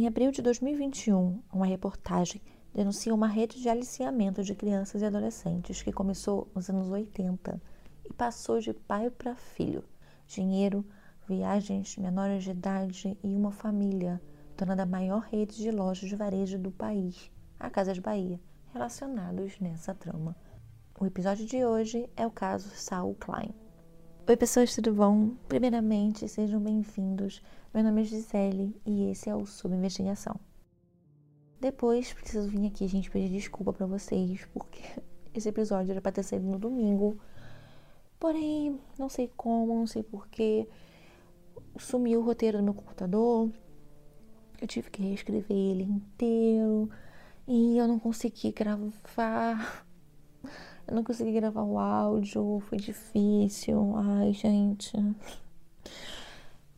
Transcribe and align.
Em 0.00 0.06
abril 0.06 0.30
de 0.32 0.40
2021, 0.40 1.42
uma 1.52 1.66
reportagem 1.66 2.40
denuncia 2.72 3.14
uma 3.14 3.26
rede 3.26 3.60
de 3.60 3.68
aliciamento 3.68 4.42
de 4.42 4.54
crianças 4.54 5.02
e 5.02 5.04
adolescentes 5.04 5.82
que 5.82 5.92
começou 5.92 6.48
nos 6.54 6.70
anos 6.70 6.88
80 6.88 7.60
e 8.06 8.12
passou 8.14 8.60
de 8.60 8.72
pai 8.72 9.10
para 9.10 9.34
filho. 9.34 9.84
Dinheiro, 10.26 10.86
viagens, 11.28 11.98
menores 11.98 12.44
de 12.44 12.50
idade 12.52 13.18
e 13.22 13.36
uma 13.36 13.52
família, 13.52 14.18
dona 14.56 14.74
da 14.74 14.86
maior 14.86 15.20
rede 15.20 15.54
de 15.56 15.70
lojas 15.70 16.08
de 16.08 16.16
varejo 16.16 16.58
do 16.58 16.70
país, 16.70 17.30
a 17.58 17.68
Casas 17.68 17.98
Bahia, 17.98 18.40
relacionados 18.72 19.60
nessa 19.60 19.94
trama. 19.94 20.34
O 20.98 21.04
episódio 21.04 21.44
de 21.44 21.62
hoje 21.62 22.08
é 22.16 22.26
o 22.26 22.30
caso 22.30 22.70
Saul 22.70 23.14
Klein. 23.16 23.54
Oi, 24.28 24.36
pessoas, 24.36 24.74
tudo 24.74 24.92
bom? 24.92 25.30
Primeiramente, 25.48 26.28
sejam 26.28 26.60
bem-vindos. 26.60 27.42
Meu 27.74 27.82
nome 27.82 28.02
é 28.02 28.04
Gisele 28.04 28.80
e 28.86 29.10
esse 29.10 29.28
é 29.28 29.34
o 29.34 29.44
Sob 29.44 29.74
Investigação. 29.74 30.38
Depois, 31.60 32.12
preciso 32.12 32.48
vir 32.48 32.68
aqui, 32.68 32.86
gente, 32.86 33.10
pedir 33.10 33.28
desculpa 33.28 33.72
para 33.72 33.86
vocês, 33.86 34.46
porque 34.52 34.80
esse 35.34 35.48
episódio 35.48 35.90
era 35.90 36.00
para 36.00 36.12
ter 36.12 36.22
saído 36.22 36.46
no 36.46 36.58
domingo. 36.58 37.18
Porém, 38.20 38.78
não 38.96 39.08
sei 39.08 39.28
como, 39.36 39.74
não 39.74 39.86
sei 39.86 40.04
porquê. 40.04 40.68
Sumiu 41.78 42.20
o 42.20 42.24
roteiro 42.24 42.58
do 42.58 42.64
meu 42.64 42.74
computador. 42.74 43.50
Eu 44.60 44.68
tive 44.68 44.90
que 44.90 45.02
reescrever 45.02 45.56
ele 45.56 45.82
inteiro. 45.82 46.88
E 47.48 47.76
eu 47.76 47.88
não 47.88 47.98
consegui 47.98 48.52
gravar. 48.52 49.86
Eu 50.90 50.96
não 50.96 51.04
consegui 51.04 51.30
gravar 51.30 51.62
o 51.62 51.78
áudio, 51.78 52.60
foi 52.68 52.76
difícil. 52.76 53.94
Ai, 53.96 54.32
gente. 54.32 54.92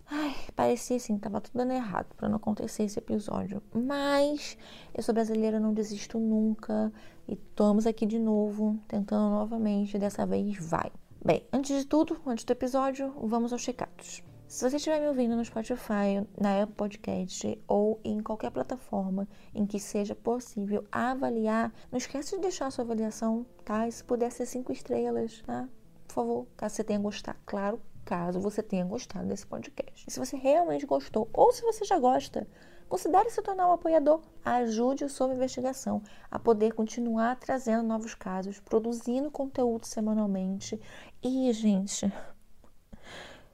Ai, 0.06 0.36
parecia 0.54 0.98
assim, 0.98 1.16
tava 1.16 1.40
tudo 1.40 1.56
dando 1.56 1.72
errado 1.72 2.14
para 2.14 2.28
não 2.28 2.36
acontecer 2.36 2.82
esse 2.82 2.98
episódio. 2.98 3.62
Mas 3.74 4.58
eu 4.94 5.02
sou 5.02 5.14
brasileira, 5.14 5.58
não 5.58 5.72
desisto 5.72 6.18
nunca. 6.18 6.92
E 7.26 7.32
estamos 7.32 7.86
aqui 7.86 8.04
de 8.04 8.18
novo, 8.18 8.78
tentando 8.86 9.30
novamente. 9.30 9.98
Dessa 9.98 10.26
vez 10.26 10.58
vai. 10.58 10.92
Bem, 11.24 11.46
antes 11.50 11.74
de 11.74 11.86
tudo, 11.86 12.20
antes 12.26 12.44
do 12.44 12.50
episódio, 12.50 13.14
vamos 13.18 13.50
aos 13.50 13.62
checados. 13.62 14.22
Se 14.52 14.68
você 14.68 14.76
estiver 14.76 15.00
me 15.00 15.08
ouvindo 15.08 15.34
no 15.34 15.42
Spotify, 15.42 16.28
na 16.38 16.62
Apple 16.62 16.76
Podcast 16.76 17.58
ou 17.66 17.98
em 18.04 18.22
qualquer 18.22 18.50
plataforma 18.50 19.26
em 19.54 19.64
que 19.64 19.80
seja 19.80 20.14
possível 20.14 20.84
avaliar, 20.92 21.72
não 21.90 21.96
esquece 21.96 22.36
de 22.36 22.42
deixar 22.42 22.66
a 22.66 22.70
sua 22.70 22.84
avaliação, 22.84 23.46
tá? 23.64 23.88
E 23.88 23.92
se 23.92 24.04
puder 24.04 24.30
ser 24.30 24.44
cinco 24.44 24.70
estrelas, 24.70 25.40
tá? 25.46 25.66
Por 26.06 26.12
favor, 26.12 26.46
caso 26.54 26.74
você 26.74 26.84
tenha 26.84 26.98
gostado. 26.98 27.38
Claro, 27.46 27.80
caso 28.04 28.40
você 28.40 28.62
tenha 28.62 28.84
gostado 28.84 29.26
desse 29.26 29.46
podcast. 29.46 30.04
E 30.06 30.12
se 30.12 30.18
você 30.18 30.36
realmente 30.36 30.84
gostou, 30.84 31.30
ou 31.32 31.50
se 31.50 31.62
você 31.62 31.86
já 31.86 31.98
gosta, 31.98 32.46
considere 32.90 33.30
se 33.30 33.40
tornar 33.40 33.66
um 33.68 33.72
apoiador. 33.72 34.20
Ajude 34.44 35.06
o 35.06 35.08
Sob 35.08 35.34
Investigação 35.34 36.02
a 36.30 36.38
poder 36.38 36.74
continuar 36.74 37.36
trazendo 37.36 37.84
novos 37.84 38.14
casos, 38.14 38.60
produzindo 38.60 39.30
conteúdo 39.30 39.86
semanalmente. 39.86 40.78
E, 41.22 41.50
gente, 41.54 42.12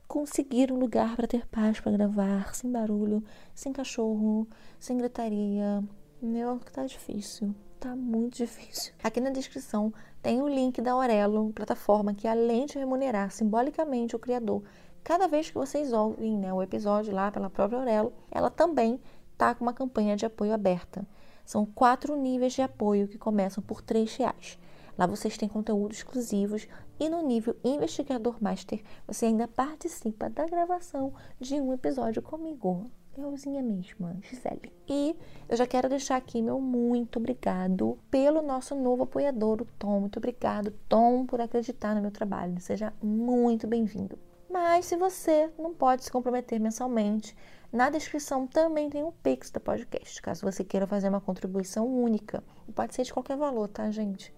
conseguir 0.08 0.72
um 0.72 0.78
lugar 0.78 1.14
para 1.14 1.28
ter 1.28 1.46
paz 1.46 1.78
para 1.78 1.92
gravar, 1.92 2.54
sem 2.54 2.72
barulho, 2.72 3.22
sem 3.54 3.72
cachorro, 3.72 4.48
sem 4.80 4.96
gritaria. 4.96 5.84
Meu, 6.20 6.58
que 6.58 6.72
tá 6.72 6.86
difícil. 6.86 7.54
Tá 7.78 7.94
muito 7.94 8.38
difícil. 8.38 8.94
Aqui 9.04 9.20
na 9.20 9.30
descrição 9.30 9.92
tem 10.22 10.42
o 10.42 10.48
link 10.48 10.80
da 10.80 10.92
Aurelo, 10.92 11.52
plataforma 11.52 12.14
que 12.14 12.26
além 12.26 12.66
de 12.66 12.78
remunerar 12.78 13.30
simbolicamente 13.30 14.16
o 14.16 14.18
criador, 14.18 14.64
cada 15.04 15.28
vez 15.28 15.50
que 15.50 15.54
vocês 15.54 15.92
ouvem 15.92 16.36
né, 16.36 16.52
o 16.52 16.62
episódio 16.62 17.14
lá 17.14 17.30
pela 17.30 17.50
própria 17.50 17.78
Aurelo, 17.78 18.12
ela 18.30 18.50
também 18.50 18.98
tá 19.36 19.54
com 19.54 19.64
uma 19.64 19.74
campanha 19.74 20.16
de 20.16 20.26
apoio 20.26 20.52
aberta. 20.52 21.06
São 21.44 21.64
quatro 21.64 22.16
níveis 22.16 22.54
de 22.54 22.62
apoio 22.62 23.06
que 23.06 23.16
começam 23.16 23.62
por 23.62 23.82
R$ 23.88 24.04
reais. 24.18 24.58
Lá 24.98 25.06
vocês 25.06 25.38
têm 25.38 25.48
conteúdos 25.48 25.98
exclusivos 25.98 26.66
e 26.98 27.08
no 27.08 27.22
nível 27.22 27.54
Investigador 27.62 28.36
Master 28.42 28.82
você 29.06 29.26
ainda 29.26 29.46
participa 29.46 30.28
da 30.28 30.44
gravação 30.44 31.14
de 31.38 31.54
um 31.54 31.72
episódio 31.72 32.20
comigo. 32.20 32.90
Euzinha 33.16 33.62
mesma, 33.62 34.16
Gisele. 34.22 34.72
E 34.88 35.16
eu 35.48 35.56
já 35.56 35.66
quero 35.66 35.88
deixar 35.88 36.16
aqui 36.16 36.42
meu 36.42 36.60
muito 36.60 37.18
obrigado 37.18 37.96
pelo 38.10 38.42
nosso 38.42 38.74
novo 38.74 39.04
apoiador, 39.04 39.62
o 39.62 39.68
Tom. 39.78 40.00
Muito 40.00 40.18
obrigado, 40.18 40.72
Tom, 40.88 41.24
por 41.26 41.40
acreditar 41.40 41.94
no 41.94 42.02
meu 42.02 42.10
trabalho. 42.10 42.60
Seja 42.60 42.92
muito 43.00 43.66
bem-vindo. 43.66 44.18
Mas 44.50 44.86
se 44.86 44.96
você 44.96 45.50
não 45.58 45.74
pode 45.74 46.04
se 46.04 46.10
comprometer 46.10 46.58
mensalmente, 46.58 47.36
na 47.72 47.90
descrição 47.90 48.46
também 48.46 48.88
tem 48.88 49.02
o 49.02 49.08
um 49.08 49.12
Pix 49.12 49.50
da 49.50 49.60
podcast, 49.60 50.22
caso 50.22 50.42
você 50.42 50.64
queira 50.64 50.86
fazer 50.86 51.08
uma 51.08 51.20
contribuição 51.20 51.86
única. 51.86 52.42
Pode 52.74 52.94
ser 52.94 53.02
de 53.02 53.12
qualquer 53.12 53.36
valor, 53.36 53.68
tá, 53.68 53.90
gente? 53.90 54.32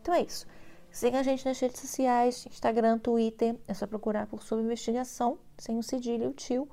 Então 0.00 0.14
é 0.14 0.22
isso. 0.22 0.46
Siga 0.90 1.20
a 1.20 1.22
gente 1.22 1.44
nas 1.44 1.58
redes 1.60 1.80
sociais, 1.80 2.46
Instagram, 2.46 2.98
Twitter. 2.98 3.56
É 3.68 3.74
só 3.74 3.86
procurar 3.86 4.26
por 4.26 4.42
Sob 4.42 4.62
Investigação, 4.62 5.38
sem 5.56 5.78
o 5.78 5.82
cedilho 5.82 6.30
o 6.30 6.32
tio, 6.32 6.68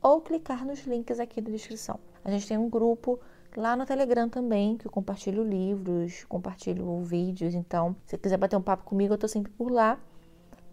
ou 0.00 0.20
clicar 0.20 0.64
nos 0.64 0.80
links 0.86 1.20
aqui 1.20 1.40
da 1.40 1.50
descrição. 1.50 1.98
A 2.24 2.30
gente 2.30 2.46
tem 2.48 2.56
um 2.56 2.68
grupo 2.68 3.20
lá 3.56 3.76
no 3.76 3.84
Telegram 3.84 4.28
também, 4.28 4.76
que 4.76 4.86
eu 4.86 4.90
compartilho 4.90 5.42
livros, 5.42 6.24
compartilho 6.24 7.02
vídeos. 7.02 7.54
Então, 7.54 7.94
se 8.06 8.16
quiser 8.16 8.36
bater 8.36 8.56
um 8.56 8.62
papo 8.62 8.84
comigo, 8.84 9.14
eu 9.14 9.18
tô 9.18 9.28
sempre 9.28 9.52
por 9.52 9.70
lá. 9.70 10.00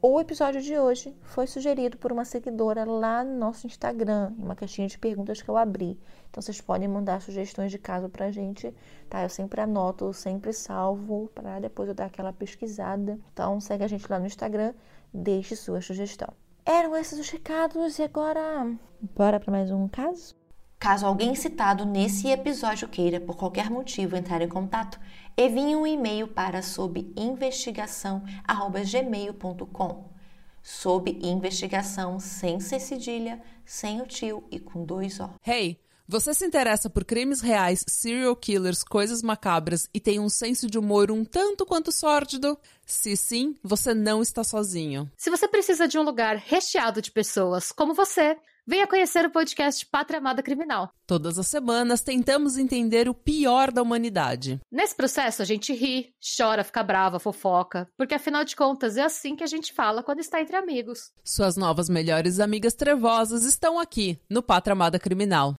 O 0.07 0.19
episódio 0.19 0.61
de 0.61 0.77
hoje 0.77 1.17
foi 1.23 1.47
sugerido 1.47 1.97
por 1.97 2.11
uma 2.11 2.23
seguidora 2.23 2.85
lá 2.85 3.23
no 3.23 3.39
nosso 3.39 3.65
Instagram, 3.65 4.33
em 4.37 4.43
uma 4.43 4.55
caixinha 4.55 4.87
de 4.87 4.99
perguntas 4.99 5.41
que 5.41 5.49
eu 5.49 5.57
abri. 5.57 5.99
Então 6.29 6.43
vocês 6.43 6.61
podem 6.61 6.87
mandar 6.87 7.19
sugestões 7.23 7.71
de 7.71 7.79
caso 7.79 8.07
pra 8.07 8.29
gente, 8.29 8.71
tá? 9.09 9.23
Eu 9.23 9.29
sempre 9.29 9.61
anoto, 9.61 10.13
sempre 10.13 10.53
salvo 10.53 11.31
para 11.33 11.59
depois 11.59 11.89
eu 11.89 11.95
dar 11.95 12.05
aquela 12.05 12.31
pesquisada. 12.31 13.19
Então 13.33 13.59
segue 13.59 13.83
a 13.83 13.87
gente 13.87 14.07
lá 14.07 14.19
no 14.19 14.27
Instagram, 14.27 14.75
deixe 15.11 15.55
sua 15.55 15.81
sugestão. 15.81 16.31
Eram 16.63 16.95
esses 16.95 17.17
os 17.17 17.27
recados 17.27 17.97
e 17.97 18.03
agora 18.03 18.77
bora 19.15 19.39
para 19.39 19.51
mais 19.51 19.71
um 19.71 19.87
caso? 19.87 20.35
Caso 20.79 21.05
alguém 21.05 21.35
citado 21.35 21.85
nesse 21.85 22.27
episódio 22.27 22.87
queira, 22.87 23.19
por 23.19 23.35
qualquer 23.35 23.69
motivo, 23.69 24.15
entrar 24.15 24.41
em 24.41 24.47
contato, 24.47 24.99
envie 25.37 25.75
um 25.75 25.85
e-mail 25.87 26.27
para 26.27 26.61
sob 26.61 27.11
investigação@gmail.com. 27.15 30.15
Sob 30.61 31.17
investigação 31.21 32.19
sem 32.19 32.59
ser 32.59 32.79
cedilha, 32.79 33.41
sem 33.65 34.01
o 34.01 34.05
tio 34.05 34.43
e 34.51 34.59
com 34.59 34.83
dois 34.83 35.19
O. 35.19 35.29
Hey, 35.45 35.79
você 36.07 36.35
se 36.35 36.45
interessa 36.45 36.87
por 36.87 37.03
crimes 37.03 37.41
reais, 37.41 37.83
serial 37.87 38.35
killers, 38.35 38.83
coisas 38.83 39.23
macabras 39.23 39.89
e 39.91 39.99
tem 39.99 40.19
um 40.19 40.29
senso 40.29 40.69
de 40.69 40.77
humor 40.77 41.09
um 41.09 41.25
tanto 41.25 41.65
quanto 41.65 41.91
sórdido? 41.91 42.55
Se 42.85 43.17
sim, 43.17 43.55
você 43.63 43.91
não 43.91 44.21
está 44.21 44.43
sozinho. 44.43 45.11
Se 45.17 45.31
você 45.31 45.47
precisa 45.47 45.87
de 45.87 45.97
um 45.97 46.03
lugar 46.03 46.35
recheado 46.35 47.01
de 47.01 47.11
pessoas 47.11 47.71
como 47.71 47.95
você, 47.95 48.37
Venha 48.67 48.87
conhecer 48.87 49.23
o 49.23 49.29
podcast 49.29 49.85
Pátria 49.85 50.17
Amada 50.17 50.41
Criminal. 50.41 50.89
Todas 51.05 51.37
as 51.37 51.45
semanas 51.45 52.01
tentamos 52.01 52.57
entender 52.57 53.07
o 53.07 53.13
pior 53.13 53.71
da 53.71 53.79
humanidade. 53.83 54.59
Nesse 54.71 54.95
processo 54.95 55.43
a 55.43 55.45
gente 55.45 55.71
ri, 55.71 56.15
chora, 56.35 56.63
fica 56.63 56.81
brava, 56.81 57.19
fofoca, 57.19 57.87
porque 57.95 58.15
afinal 58.15 58.43
de 58.43 58.55
contas 58.55 58.97
é 58.97 59.03
assim 59.03 59.35
que 59.35 59.43
a 59.43 59.47
gente 59.47 59.71
fala 59.71 60.01
quando 60.01 60.19
está 60.19 60.41
entre 60.41 60.55
amigos. 60.55 61.11
Suas 61.23 61.55
novas 61.55 61.89
melhores 61.89 62.39
amigas 62.39 62.73
trevosas 62.73 63.43
estão 63.43 63.79
aqui 63.79 64.19
no 64.27 64.41
Pátria 64.41 64.71
Amada 64.71 64.97
Criminal. 64.97 65.53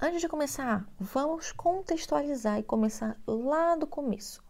Antes 0.00 0.20
de 0.20 0.28
começar, 0.28 0.86
vamos 1.00 1.50
contextualizar 1.50 2.60
e 2.60 2.62
começar 2.62 3.16
lá 3.26 3.74
do 3.74 3.86
começo. 3.88 4.40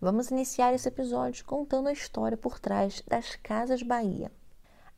Vamos 0.00 0.30
iniciar 0.30 0.72
esse 0.72 0.88
episódio 0.88 1.44
contando 1.44 1.90
a 1.90 1.92
história 1.92 2.38
por 2.38 2.58
trás 2.58 3.02
das 3.06 3.36
Casas 3.36 3.82
Bahia. 3.82 4.32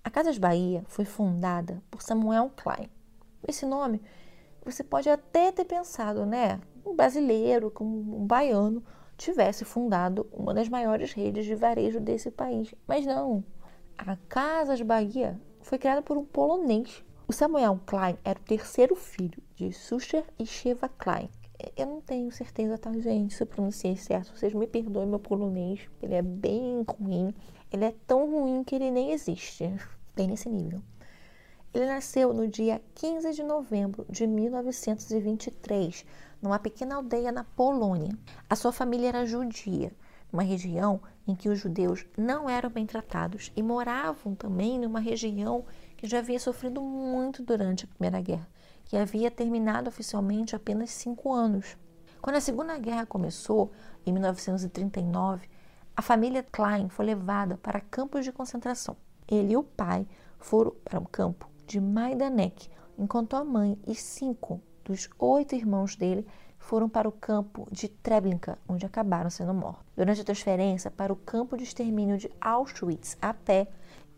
A 0.05 0.11
Casas 0.11 0.37
Bahia 0.37 0.83
foi 0.89 1.05
fundada 1.05 1.81
por 1.89 2.03
Samuel 2.03 2.51
Klein. 2.57 2.91
Esse 3.47 3.65
nome 3.65 4.03
você 4.65 4.83
pode 4.83 5.09
até 5.09 5.53
ter 5.53 5.65
pensado, 5.65 6.27
né? 6.27 6.61
Um 6.85 6.97
brasileiro, 6.97 7.71
como 7.71 8.21
um 8.21 8.27
baiano, 8.27 8.83
tivesse 9.17 9.65
fundado 9.65 10.29
uma 10.33 10.53
das 10.53 10.69
maiores 10.69 11.13
redes 11.13 11.45
de 11.45 11.55
varejo 11.55 12.01
desse 12.01 12.33
país. 12.33 12.75
Mas 12.87 13.07
não. 13.07 13.45
A 13.97 14.17
Casas 14.29 14.83
Bahia 14.83 15.41
foi 15.61 15.79
criada 15.79 16.03
por 16.03 16.17
um 16.17 16.25
polonês. 16.25 17.05
O 17.29 17.33
Samuel 17.33 17.81
Klein 17.87 18.19
era 18.25 18.41
o 18.41 18.43
terceiro 18.43 18.97
filho 18.97 19.41
de 19.55 19.73
Susher 19.73 20.25
e 20.37 20.45
Sheva 20.45 20.89
Klein. 20.89 21.31
Eu 21.77 21.87
não 21.87 22.01
tenho 22.01 22.31
certeza, 22.33 22.79
tá, 22.79 22.93
gente, 22.93 23.35
se 23.35 23.43
eu 23.43 23.47
pronunciei 23.47 23.97
certo. 23.97 24.37
Vocês 24.37 24.53
me 24.53 24.67
perdoem 24.67 25.07
meu 25.07 25.19
polonês. 25.19 25.81
Ele 26.03 26.15
é 26.15 26.23
bem 26.23 26.85
ruim. 26.89 27.35
Ele 27.71 27.85
é 27.85 27.95
tão 28.07 28.31
ruim 28.31 28.65
que 28.65 28.75
ele 28.75 28.91
nem 28.91 29.13
existe. 29.13 29.73
Bem 30.15 30.29
nesse 30.29 30.49
nível. 30.49 30.83
Ele 31.75 31.87
nasceu 31.87 32.35
no 32.35 32.47
dia 32.47 32.83
15 32.95 33.33
de 33.33 33.43
novembro 33.43 34.05
de 34.11 34.27
1923, 34.27 36.05
numa 36.43 36.59
pequena 36.59 36.97
aldeia 36.97 37.33
na 37.33 37.45
Polônia. 37.45 38.15
A 38.51 38.55
sua 38.55 38.73
família 38.73 39.09
era 39.09 39.25
judia, 39.25 39.91
uma 40.31 40.43
região 40.43 41.01
em 41.27 41.35
que 41.35 41.49
os 41.49 41.59
judeus 41.59 42.05
não 42.15 42.49
eram 42.49 42.69
bem 42.69 42.85
tratados 42.85 43.51
e 43.57 43.63
moravam 43.63 44.35
também 44.35 44.79
numa 44.79 45.01
região 45.01 45.65
que 45.97 46.07
já 46.07 46.19
havia 46.19 46.39
sofrido 46.39 46.83
muito 46.83 47.43
durante 47.43 47.87
a 47.87 47.89
Primeira 47.89 48.21
Guerra, 48.21 48.49
que 48.93 48.99
havia 48.99 49.31
terminado 49.31 49.89
oficialmente 49.89 50.55
apenas 50.55 50.91
cinco 50.91 51.33
anos. 51.33 51.79
Quando 52.21 52.37
a 52.37 52.43
Segunda 52.43 52.77
Guerra 52.77 53.07
começou, 53.07 53.73
em 54.05 54.13
1939, 54.13 55.49
a 55.97 56.03
família 56.03 56.43
Klein 56.43 56.91
foi 56.91 57.07
levada 57.07 57.57
para 57.57 57.81
campos 57.81 58.23
de 58.23 58.31
concentração. 58.31 58.95
Ele 59.27 59.55
e 59.55 59.57
o 59.57 59.63
pai 59.63 60.07
foram 60.39 60.73
para 60.85 61.01
um 61.01 61.07
campo 61.07 61.49
de 61.67 61.81
Majdanek, 61.81 62.69
enquanto 62.99 63.35
a 63.35 63.43
mãe 63.43 63.79
e 63.87 63.95
cinco 63.95 64.61
dos 64.85 65.09
oito 65.19 65.55
irmãos 65.55 65.97
dele 65.97 66.27
foram 66.59 66.87
para 66.87 67.09
o 67.09 67.13
campo 67.13 67.67
de 67.73 67.89
Treblinka, 67.89 68.59
onde 68.69 68.85
acabaram 68.85 69.31
sendo 69.31 69.55
mortos. 69.55 69.87
Durante 69.97 70.21
a 70.21 70.25
transferência 70.25 70.91
para 70.91 71.11
o 71.11 71.17
campo 71.17 71.57
de 71.57 71.65
extermínio 71.65 72.19
de 72.19 72.31
Auschwitz 72.39 73.17
a 73.23 73.33
pé, 73.33 73.69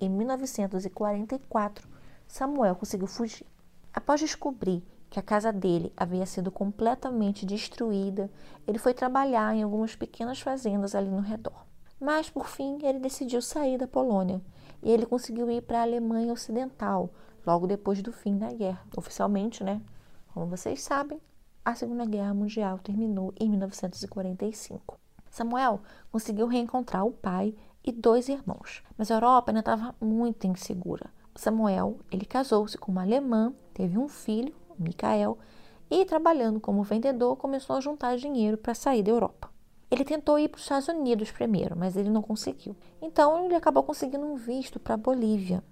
em 0.00 0.10
1944, 0.10 1.88
Samuel 2.26 2.74
conseguiu 2.74 3.06
fugir. 3.06 3.53
Após 3.94 4.20
descobrir 4.20 4.82
que 5.08 5.20
a 5.20 5.22
casa 5.22 5.52
dele 5.52 5.92
havia 5.96 6.26
sido 6.26 6.50
completamente 6.50 7.46
destruída, 7.46 8.28
ele 8.66 8.78
foi 8.78 8.92
trabalhar 8.92 9.54
em 9.54 9.62
algumas 9.62 9.94
pequenas 9.94 10.40
fazendas 10.40 10.96
ali 10.96 11.08
no 11.08 11.20
redor. 11.20 11.64
Mas, 12.00 12.28
por 12.28 12.48
fim, 12.48 12.78
ele 12.82 12.98
decidiu 12.98 13.40
sair 13.40 13.78
da 13.78 13.86
Polônia 13.86 14.42
e 14.82 14.90
ele 14.90 15.06
conseguiu 15.06 15.48
ir 15.48 15.62
para 15.62 15.78
a 15.78 15.82
Alemanha 15.82 16.32
Ocidental, 16.32 17.08
logo 17.46 17.68
depois 17.68 18.02
do 18.02 18.12
fim 18.12 18.36
da 18.36 18.52
guerra. 18.52 18.84
Oficialmente, 18.96 19.62
né? 19.62 19.80
Como 20.34 20.46
vocês 20.46 20.82
sabem, 20.82 21.20
a 21.64 21.76
Segunda 21.76 22.04
Guerra 22.04 22.34
Mundial 22.34 22.80
terminou 22.80 23.32
em 23.38 23.48
1945. 23.48 24.98
Samuel 25.30 25.80
conseguiu 26.10 26.48
reencontrar 26.48 27.06
o 27.06 27.12
pai 27.12 27.54
e 27.84 27.92
dois 27.92 28.28
irmãos, 28.28 28.82
mas 28.98 29.10
a 29.10 29.14
Europa 29.14 29.52
ainda 29.52 29.60
estava 29.60 29.94
muito 30.00 30.48
insegura. 30.48 31.08
Samuel, 31.36 32.00
ele 32.10 32.24
casou-se 32.24 32.76
com 32.76 32.90
uma 32.90 33.02
alemã, 33.02 33.54
teve 33.74 33.98
um 33.98 34.08
filho, 34.08 34.54
Michael, 34.78 35.36
e 35.90 36.04
trabalhando 36.04 36.60
como 36.60 36.82
vendedor 36.82 37.36
começou 37.36 37.76
a 37.76 37.80
juntar 37.80 38.16
dinheiro 38.16 38.56
para 38.56 38.74
sair 38.74 39.02
da 39.02 39.10
Europa. 39.10 39.50
Ele 39.90 40.04
tentou 40.04 40.38
ir 40.38 40.48
para 40.48 40.56
os 40.56 40.62
Estados 40.62 40.88
Unidos 40.88 41.30
primeiro, 41.30 41.76
mas 41.76 41.96
ele 41.96 42.08
não 42.08 42.22
conseguiu. 42.22 42.74
Então 43.02 43.44
ele 43.44 43.54
acabou 43.54 43.82
conseguindo 43.82 44.24
um 44.24 44.36
visto 44.36 44.80
para 44.80 44.94
a 44.94 44.96
Bolívia. 44.96 45.62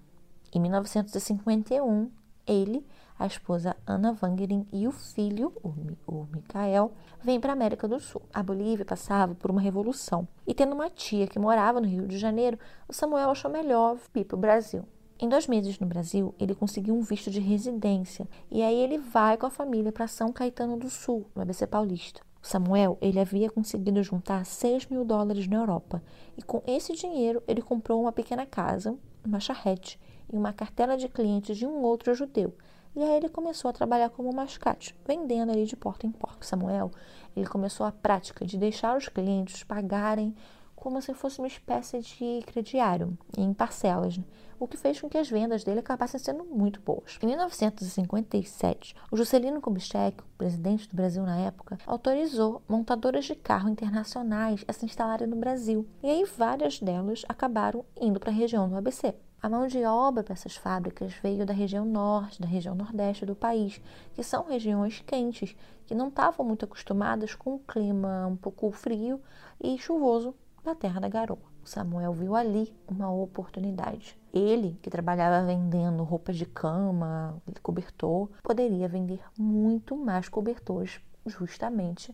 Em 0.53 0.59
1951, 0.59 2.11
ele, 2.45 2.85
a 3.17 3.25
esposa 3.25 3.75
Ana 3.87 4.15
Wangerin 4.21 4.67
e 4.71 4.87
o 4.87 4.91
filho, 4.91 5.51
o, 5.63 6.27
Mikael, 6.31 6.91
vêm 7.21 7.39
para 7.39 7.51
a 7.51 7.53
América 7.53 7.87
do 7.87 7.99
Sul. 7.99 8.21
A 8.33 8.43
Bolívia 8.43 8.85
passava 8.85 9.33
por 9.33 9.49
uma 9.49 9.61
revolução 9.61 10.27
e, 10.45 10.53
tendo 10.53 10.73
uma 10.73 10.89
tia 10.89 11.27
que 11.27 11.39
morava 11.39 11.81
no 11.81 11.87
Rio 11.87 12.07
de 12.07 12.17
Janeiro, 12.17 12.59
o 12.87 12.93
Samuel 12.93 13.31
achou 13.31 13.49
melhor 13.49 13.97
ir 14.15 14.25
para 14.25 14.35
o 14.35 14.39
Brasil. 14.39 14.85
Em 15.23 15.29
dois 15.29 15.47
meses 15.47 15.79
no 15.79 15.87
Brasil, 15.87 16.35
ele 16.37 16.53
conseguiu 16.53 16.93
um 16.93 17.01
visto 17.01 17.31
de 17.31 17.39
residência 17.39 18.27
e 18.51 18.61
aí 18.61 18.75
ele 18.75 18.97
vai 18.97 19.37
com 19.37 19.45
a 19.45 19.49
família 19.49 19.89
para 19.89 20.05
São 20.05 20.33
Caetano 20.33 20.75
do 20.75 20.89
Sul, 20.89 21.25
no 21.33 21.41
ABC 21.41 21.65
Paulista. 21.65 22.19
Samuel 22.41 22.97
ele 22.99 23.17
havia 23.17 23.49
conseguido 23.49 24.03
juntar 24.03 24.45
6 24.45 24.87
mil 24.87 25.05
dólares 25.05 25.47
na 25.47 25.55
Europa 25.55 26.03
e 26.37 26.41
com 26.41 26.61
esse 26.67 26.91
dinheiro 26.91 27.41
ele 27.47 27.61
comprou 27.61 28.01
uma 28.01 28.11
pequena 28.11 28.45
casa, 28.45 28.97
uma 29.25 29.39
charrete 29.39 29.97
e 30.29 30.35
uma 30.35 30.51
cartela 30.51 30.97
de 30.97 31.07
clientes 31.07 31.57
de 31.57 31.65
um 31.65 31.81
outro 31.83 32.13
judeu. 32.13 32.53
E 32.93 33.01
aí 33.01 33.15
ele 33.15 33.29
começou 33.29 33.69
a 33.69 33.73
trabalhar 33.73 34.09
como 34.09 34.33
mascate, 34.33 34.93
vendendo 35.07 35.53
ali 35.53 35.65
de 35.65 35.77
porta 35.77 36.05
em 36.05 36.11
porta. 36.11 36.45
Samuel 36.45 36.91
ele 37.33 37.47
começou 37.47 37.85
a 37.85 37.93
prática 37.93 38.45
de 38.45 38.57
deixar 38.57 38.97
os 38.97 39.07
clientes 39.07 39.63
pagarem 39.63 40.35
como 40.83 41.01
se 41.01 41.13
fosse 41.13 41.39
uma 41.39 41.47
espécie 41.47 42.01
de 42.01 42.41
crediário, 42.45 43.17
em 43.37 43.53
parcelas, 43.53 44.17
né? 44.17 44.25
o 44.59 44.67
que 44.67 44.75
fez 44.75 44.99
com 44.99 45.07
que 45.07 45.17
as 45.17 45.29
vendas 45.29 45.63
dele 45.63 45.79
acabassem 45.79 46.19
sendo 46.19 46.43
muito 46.43 46.81
boas. 46.81 47.17
Em 47.21 47.27
1957, 47.27 48.93
o 49.09 49.15
Juscelino 49.15 49.61
Kubitschek, 49.61 50.19
o 50.19 50.37
presidente 50.37 50.89
do 50.89 50.95
Brasil 50.97 51.23
na 51.23 51.37
época, 51.37 51.77
autorizou 51.87 52.61
montadoras 52.67 53.23
de 53.23 53.33
carro 53.33 53.69
internacionais 53.69 54.65
a 54.67 54.73
se 54.73 54.85
instalarem 54.85 55.25
no 55.25 55.37
Brasil, 55.37 55.87
e 56.03 56.09
aí 56.09 56.25
várias 56.25 56.81
delas 56.81 57.23
acabaram 57.29 57.85
indo 57.97 58.19
para 58.19 58.31
a 58.31 58.35
região 58.35 58.67
do 58.67 58.75
ABC. 58.75 59.15
A 59.41 59.47
mão 59.47 59.67
de 59.67 59.81
obra 59.85 60.21
para 60.21 60.33
essas 60.33 60.57
fábricas 60.57 61.13
veio 61.23 61.45
da 61.45 61.53
região 61.53 61.85
norte, 61.85 62.41
da 62.41 62.47
região 62.47 62.75
nordeste 62.75 63.25
do 63.25 63.35
país, 63.35 63.79
que 64.13 64.21
são 64.21 64.49
regiões 64.49 65.01
quentes, 65.07 65.55
que 65.85 65.95
não 65.95 66.09
estavam 66.09 66.45
muito 66.45 66.65
acostumadas 66.65 67.35
com 67.35 67.55
um 67.55 67.59
clima 67.59 68.27
um 68.27 68.35
pouco 68.35 68.69
frio 68.71 69.21
e 69.61 69.77
chuvoso 69.77 70.35
da 70.63 70.73
terra 70.73 70.99
da 70.99 71.09
garoa. 71.09 71.53
Samuel 71.63 72.13
viu 72.13 72.35
ali 72.35 72.73
uma 72.87 73.11
oportunidade. 73.11 74.17
Ele, 74.33 74.77
que 74.81 74.89
trabalhava 74.89 75.45
vendendo 75.45 76.03
roupa 76.03 76.33
de 76.33 76.45
cama, 76.45 77.41
cobertor, 77.61 78.29
poderia 78.41 78.87
vender 78.87 79.21
muito 79.37 79.95
mais 79.95 80.27
cobertores 80.27 80.99
justamente 81.25 82.13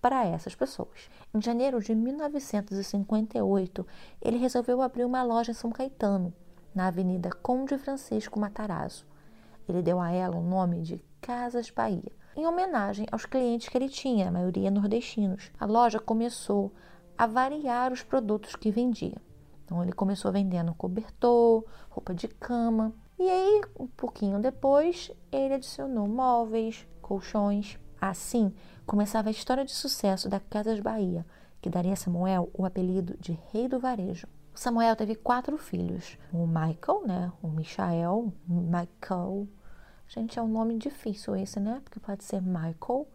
para 0.00 0.24
essas 0.24 0.54
pessoas. 0.54 1.10
Em 1.34 1.42
janeiro 1.42 1.80
de 1.80 1.94
1958, 1.94 3.86
ele 4.22 4.38
resolveu 4.38 4.80
abrir 4.80 5.04
uma 5.04 5.22
loja 5.22 5.50
em 5.50 5.54
São 5.54 5.70
Caetano, 5.70 6.32
na 6.74 6.86
Avenida 6.86 7.30
Conde 7.30 7.76
Francisco 7.78 8.38
Matarazzo. 8.38 9.06
Ele 9.68 9.82
deu 9.82 10.00
a 10.00 10.10
ela 10.10 10.36
o 10.36 10.42
nome 10.42 10.82
de 10.82 11.04
Casas 11.20 11.70
Bahia, 11.70 12.12
em 12.36 12.46
homenagem 12.46 13.06
aos 13.10 13.26
clientes 13.26 13.68
que 13.68 13.76
ele 13.76 13.88
tinha, 13.88 14.28
a 14.28 14.32
maioria 14.32 14.70
nordestinos. 14.70 15.50
A 15.58 15.66
loja 15.66 15.98
começou 15.98 16.72
a 17.18 17.26
variar 17.26 17.92
os 17.92 18.02
produtos 18.02 18.54
que 18.54 18.70
vendia. 18.70 19.20
Então 19.64 19.82
ele 19.82 19.92
começou 19.92 20.30
vendendo 20.30 20.72
cobertor, 20.72 21.64
roupa 21.90 22.14
de 22.14 22.28
cama, 22.28 22.94
e 23.18 23.28
aí 23.28 23.60
um 23.78 23.88
pouquinho 23.88 24.40
depois 24.40 25.10
ele 25.32 25.54
adicionou 25.54 26.06
móveis, 26.06 26.86
colchões. 27.02 27.76
Assim 28.00 28.54
começava 28.86 29.28
a 29.28 29.32
história 29.32 29.64
de 29.64 29.72
sucesso 29.72 30.28
da 30.28 30.38
Casas 30.38 30.78
Bahia, 30.78 31.26
que 31.60 31.68
daria 31.68 31.94
a 31.94 31.96
Samuel 31.96 32.48
o 32.54 32.64
apelido 32.64 33.16
de 33.18 33.36
Rei 33.52 33.66
do 33.66 33.80
Varejo. 33.80 34.28
Samuel 34.54 34.96
teve 34.96 35.14
quatro 35.14 35.58
filhos: 35.58 36.16
o 36.32 36.46
Michael, 36.46 37.06
né, 37.06 37.32
o 37.42 37.48
Michael, 37.48 38.32
Michael. 38.46 39.48
Gente, 40.06 40.38
é 40.38 40.42
um 40.42 40.48
nome 40.48 40.78
difícil 40.78 41.36
esse, 41.36 41.60
né? 41.60 41.80
Porque 41.84 42.00
pode 42.00 42.24
ser 42.24 42.40
Michael, 42.40 43.06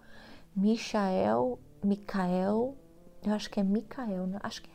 Michael, 0.55 1.59
Michael, 1.83 2.77
eu 3.25 3.33
acho 3.33 3.49
que 3.49 3.59
é 3.59 3.63
Micael, 3.63 4.27
né? 4.27 4.39
Acho 4.43 4.61
que 4.61 4.69
é. 4.69 4.73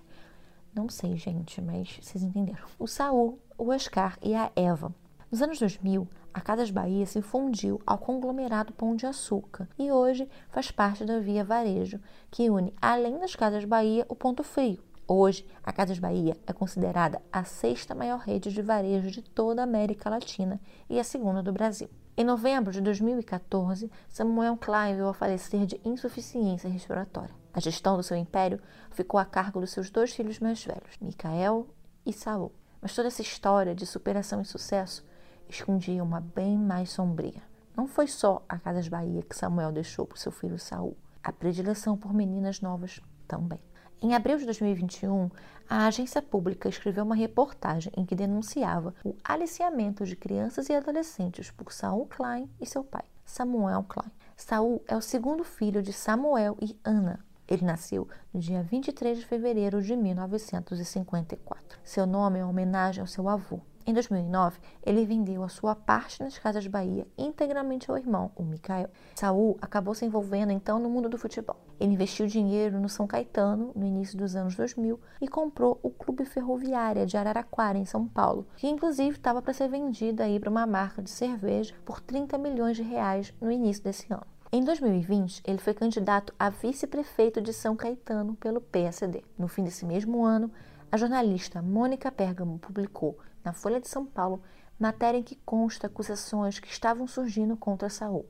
Não 0.74 0.88
sei, 0.88 1.16
gente, 1.16 1.60
mas 1.60 1.98
vocês 2.00 2.22
entenderam. 2.22 2.66
O 2.78 2.86
Saul, 2.86 3.38
o 3.56 3.70
Oscar 3.70 4.18
e 4.22 4.34
a 4.34 4.50
Eva. 4.54 4.94
Nos 5.30 5.42
anos 5.42 5.58
2000, 5.58 6.08
a 6.32 6.40
Casas 6.40 6.70
Bahia 6.70 7.04
se 7.04 7.20
fundiu 7.20 7.80
ao 7.86 7.98
conglomerado 7.98 8.72
Pão 8.72 8.94
de 8.94 9.06
Açúcar 9.06 9.68
e 9.78 9.90
hoje 9.90 10.28
faz 10.50 10.70
parte 10.70 11.04
da 11.04 11.18
Via 11.18 11.44
Varejo, 11.44 12.00
que 12.30 12.48
une, 12.48 12.72
além 12.80 13.18
das 13.18 13.34
Casas 13.34 13.64
Bahia, 13.64 14.06
o 14.08 14.14
Ponto 14.14 14.42
Frio. 14.42 14.82
Hoje, 15.06 15.46
a 15.64 15.72
Casas 15.72 15.98
Bahia 15.98 16.36
é 16.46 16.52
considerada 16.52 17.22
a 17.32 17.42
sexta 17.42 17.94
maior 17.94 18.20
rede 18.20 18.52
de 18.52 18.60
varejo 18.60 19.10
de 19.10 19.22
toda 19.22 19.62
a 19.62 19.64
América 19.64 20.10
Latina 20.10 20.60
e 20.88 21.00
a 21.00 21.04
segunda 21.04 21.42
do 21.42 21.52
Brasil. 21.52 21.88
Em 22.14 22.24
novembro 22.24 22.72
de 22.72 22.80
2014, 22.80 23.90
Samuel 24.08 24.56
Klein 24.56 24.96
veio 24.96 25.08
a 25.08 25.14
falecer 25.14 25.64
de 25.64 25.80
insuficiência 25.84 26.68
respiratória. 26.68 27.37
A 27.52 27.60
gestão 27.60 27.96
do 27.96 28.02
seu 28.02 28.16
império 28.16 28.60
ficou 28.90 29.18
a 29.18 29.24
cargo 29.24 29.60
dos 29.60 29.70
seus 29.70 29.90
dois 29.90 30.12
filhos 30.12 30.38
mais 30.38 30.64
velhos, 30.64 30.98
Micael 31.00 31.66
e 32.04 32.12
Saul. 32.12 32.52
Mas 32.80 32.94
toda 32.94 33.08
essa 33.08 33.22
história 33.22 33.74
de 33.74 33.86
superação 33.86 34.40
e 34.40 34.44
sucesso 34.44 35.04
escondia 35.48 36.02
uma 36.02 36.20
bem 36.20 36.56
mais 36.56 36.90
sombria. 36.90 37.42
Não 37.76 37.86
foi 37.86 38.06
só 38.06 38.42
a 38.48 38.58
Casas 38.58 38.88
Bahia 38.88 39.22
que 39.22 39.36
Samuel 39.36 39.72
deixou 39.72 40.06
para 40.06 40.18
seu 40.18 40.32
filho 40.32 40.58
Saul, 40.58 40.96
a 41.22 41.32
predileção 41.32 41.96
por 41.96 42.12
meninas 42.12 42.60
novas 42.60 43.00
também. 43.26 43.60
Em 44.00 44.14
abril 44.14 44.38
de 44.38 44.44
2021, 44.44 45.28
a 45.68 45.86
agência 45.86 46.22
pública 46.22 46.68
escreveu 46.68 47.04
uma 47.04 47.16
reportagem 47.16 47.92
em 47.96 48.04
que 48.04 48.14
denunciava 48.14 48.94
o 49.04 49.16
aliciamento 49.24 50.04
de 50.04 50.14
crianças 50.14 50.68
e 50.68 50.74
adolescentes 50.74 51.50
por 51.50 51.72
Saul 51.72 52.06
Klein 52.06 52.48
e 52.60 52.66
seu 52.66 52.84
pai, 52.84 53.04
Samuel 53.24 53.84
Klein. 53.88 54.12
Saul 54.36 54.82
é 54.86 54.96
o 54.96 55.00
segundo 55.00 55.42
filho 55.42 55.82
de 55.82 55.92
Samuel 55.92 56.56
e 56.60 56.78
Ana, 56.84 57.18
ele 57.48 57.64
nasceu 57.64 58.06
no 58.32 58.38
dia 58.38 58.62
23 58.62 59.18
de 59.18 59.26
fevereiro 59.26 59.82
de 59.82 59.96
1954. 59.96 61.80
Seu 61.82 62.06
nome 62.06 62.38
é 62.38 62.44
uma 62.44 62.50
homenagem 62.50 63.00
ao 63.00 63.06
seu 63.06 63.28
avô. 63.28 63.60
Em 63.88 63.94
2009, 63.94 64.58
ele 64.84 65.06
vendeu 65.06 65.42
a 65.42 65.48
sua 65.48 65.74
parte 65.74 66.22
nas 66.22 66.36
Casas 66.36 66.66
Bahia 66.66 67.06
integralmente 67.16 67.90
ao 67.90 67.96
irmão, 67.96 68.30
o 68.36 68.42
Mikael. 68.42 68.90
Saul 69.14 69.56
acabou 69.62 69.94
se 69.94 70.04
envolvendo 70.04 70.52
então 70.52 70.78
no 70.78 70.90
mundo 70.90 71.08
do 71.08 71.16
futebol. 71.16 71.56
Ele 71.80 71.94
investiu 71.94 72.26
dinheiro 72.26 72.78
no 72.78 72.88
São 72.90 73.06
Caetano 73.06 73.72
no 73.74 73.86
início 73.86 74.18
dos 74.18 74.36
anos 74.36 74.54
2000 74.54 75.00
e 75.22 75.26
comprou 75.26 75.80
o 75.82 75.88
Clube 75.88 76.26
Ferroviária 76.26 77.06
de 77.06 77.16
Araraquara, 77.16 77.78
em 77.78 77.86
São 77.86 78.06
Paulo, 78.06 78.46
que 78.58 78.68
inclusive 78.68 79.16
estava 79.16 79.40
para 79.40 79.54
ser 79.54 79.70
vendida 79.70 80.24
aí 80.24 80.38
para 80.38 80.50
uma 80.50 80.66
marca 80.66 81.00
de 81.00 81.08
cerveja 81.08 81.74
por 81.86 81.98
30 81.98 82.36
milhões 82.36 82.76
de 82.76 82.82
reais 82.82 83.32
no 83.40 83.50
início 83.50 83.82
desse 83.82 84.12
ano. 84.12 84.26
Em 84.50 84.64
2020, 84.64 85.42
ele 85.46 85.58
foi 85.58 85.74
candidato 85.74 86.32
a 86.38 86.48
vice-prefeito 86.48 87.38
de 87.38 87.52
São 87.52 87.76
Caetano 87.76 88.34
pelo 88.34 88.62
PSD. 88.62 89.22
No 89.36 89.46
fim 89.46 89.62
desse 89.62 89.84
mesmo 89.84 90.24
ano, 90.24 90.50
a 90.90 90.96
jornalista 90.96 91.60
Mônica 91.60 92.10
Pérgamo 92.10 92.58
publicou 92.58 93.18
na 93.44 93.52
Folha 93.52 93.78
de 93.78 93.86
São 93.86 94.06
Paulo 94.06 94.42
matéria 94.80 95.18
em 95.18 95.22
que 95.22 95.36
consta 95.44 95.86
acusações 95.86 96.58
que 96.58 96.68
estavam 96.68 97.06
surgindo 97.06 97.58
contra 97.58 97.90
Saul. 97.90 98.24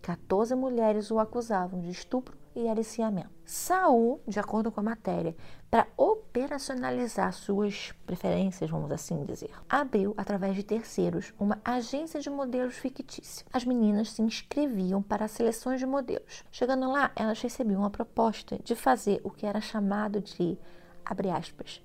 14 0.00 0.54
mulheres 0.54 1.10
o 1.10 1.18
acusavam 1.18 1.80
de 1.80 1.90
estupro 1.90 2.38
e 2.58 2.68
aliciamento. 2.68 3.30
Saul, 3.44 4.20
de 4.26 4.40
acordo 4.40 4.70
com 4.70 4.80
a 4.80 4.82
matéria, 4.82 5.36
para 5.70 5.86
operacionalizar 5.96 7.32
suas 7.32 7.92
preferências, 8.04 8.68
vamos 8.68 8.90
assim 8.90 9.24
dizer, 9.24 9.50
abriu, 9.68 10.12
através 10.16 10.56
de 10.56 10.62
terceiros, 10.62 11.32
uma 11.38 11.60
agência 11.64 12.20
de 12.20 12.28
modelos 12.28 12.74
fictícia. 12.74 13.46
As 13.52 13.64
meninas 13.64 14.10
se 14.10 14.22
inscreviam 14.22 15.02
para 15.02 15.28
seleções 15.28 15.78
de 15.78 15.86
modelos. 15.86 16.44
Chegando 16.50 16.90
lá, 16.90 17.12
elas 17.14 17.40
recebiam 17.40 17.84
a 17.84 17.90
proposta 17.90 18.58
de 18.62 18.74
fazer 18.74 19.20
o 19.22 19.30
que 19.30 19.46
era 19.46 19.60
chamado 19.60 20.20
de, 20.20 20.58
abre 21.04 21.30
aspas, 21.30 21.82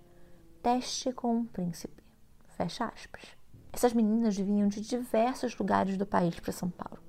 teste 0.61 1.11
com 1.13 1.35
um 1.35 1.45
príncipe, 1.45 2.03
fecha 2.57 2.85
aspas. 2.85 3.21
Essas 3.71 3.93
meninas 3.93 4.37
vinham 4.37 4.67
de 4.67 4.81
diversos 4.81 5.57
lugares 5.57 5.97
do 5.97 6.05
país 6.05 6.39
para 6.39 6.51
São 6.51 6.69
Paulo. 6.69 6.99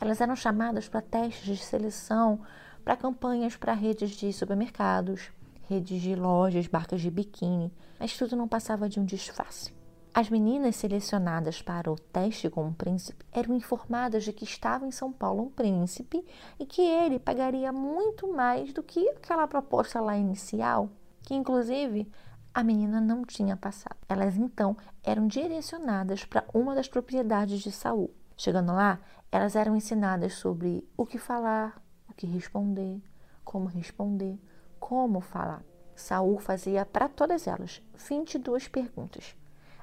Elas 0.00 0.20
eram 0.20 0.36
chamadas 0.36 0.88
para 0.88 1.00
testes 1.00 1.56
de 1.56 1.64
seleção 1.64 2.40
para 2.84 2.96
campanhas 2.96 3.56
para 3.56 3.72
redes 3.72 4.10
de 4.10 4.32
supermercados, 4.32 5.32
redes 5.68 6.02
de 6.02 6.14
lojas, 6.14 6.66
barcas 6.66 7.00
de 7.00 7.10
biquíni, 7.10 7.72
mas 7.98 8.16
tudo 8.16 8.36
não 8.36 8.46
passava 8.46 8.88
de 8.88 9.00
um 9.00 9.04
disfarce. 9.04 9.72
As 10.12 10.30
meninas 10.30 10.76
selecionadas 10.76 11.60
para 11.60 11.90
o 11.90 11.96
teste 11.96 12.48
com 12.48 12.64
um 12.64 12.72
príncipe 12.72 13.24
eram 13.32 13.54
informadas 13.56 14.22
de 14.22 14.32
que 14.32 14.44
estava 14.44 14.86
em 14.86 14.92
São 14.92 15.10
Paulo 15.10 15.42
um 15.42 15.50
príncipe 15.50 16.24
e 16.56 16.64
que 16.64 16.82
ele 16.82 17.18
pagaria 17.18 17.72
muito 17.72 18.32
mais 18.32 18.72
do 18.72 18.80
que 18.80 19.08
aquela 19.08 19.48
proposta 19.48 20.00
lá 20.00 20.16
inicial, 20.16 20.88
que 21.22 21.34
inclusive 21.34 22.08
a 22.52 22.62
menina 22.62 23.00
não 23.00 23.24
tinha 23.24 23.56
passado. 23.56 23.96
Elas 24.08 24.36
então 24.36 24.76
eram 25.02 25.26
direcionadas 25.26 26.24
para 26.24 26.44
uma 26.54 26.76
das 26.76 26.86
propriedades 26.86 27.60
de 27.60 27.72
Saul. 27.72 28.14
Chegando 28.36 28.72
lá, 28.72 29.00
elas 29.32 29.56
eram 29.56 29.74
ensinadas 29.74 30.34
sobre 30.34 30.88
o 30.96 31.04
que 31.04 31.18
falar, 31.18 31.82
que 32.16 32.26
responder, 32.26 33.02
como 33.44 33.66
responder, 33.66 34.38
como 34.78 35.20
falar. 35.20 35.64
Saul 35.94 36.38
fazia 36.38 36.84
para 36.84 37.08
todas 37.08 37.46
elas 37.46 37.80
22 38.08 38.68
perguntas. 38.68 39.36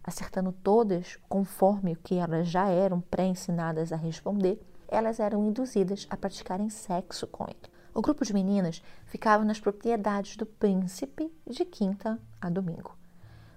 Acertando 0.04 0.52
todas, 0.52 1.18
conforme 1.30 1.94
o 1.94 1.98
que 1.98 2.16
elas 2.16 2.48
já 2.48 2.68
eram 2.68 3.00
pré-ensinadas 3.02 3.94
a 3.94 3.96
responder, 3.96 4.60
elas 4.88 5.20
eram 5.20 5.46
induzidas 5.46 6.08
a 6.10 6.18
praticarem 6.18 6.70
sexo 6.70 7.28
com 7.28 7.46
ele. 7.46 7.72
O 7.94 8.02
grupo 8.02 8.26
de 8.26 8.34
meninas 8.34 8.82
ficava 9.06 9.44
nas 9.44 9.60
propriedades 9.60 10.36
do 10.36 10.46
príncipe 10.46 11.32
de 11.46 11.66
quinta 11.66 12.20
a 12.40 12.50
domingo. 12.50 12.98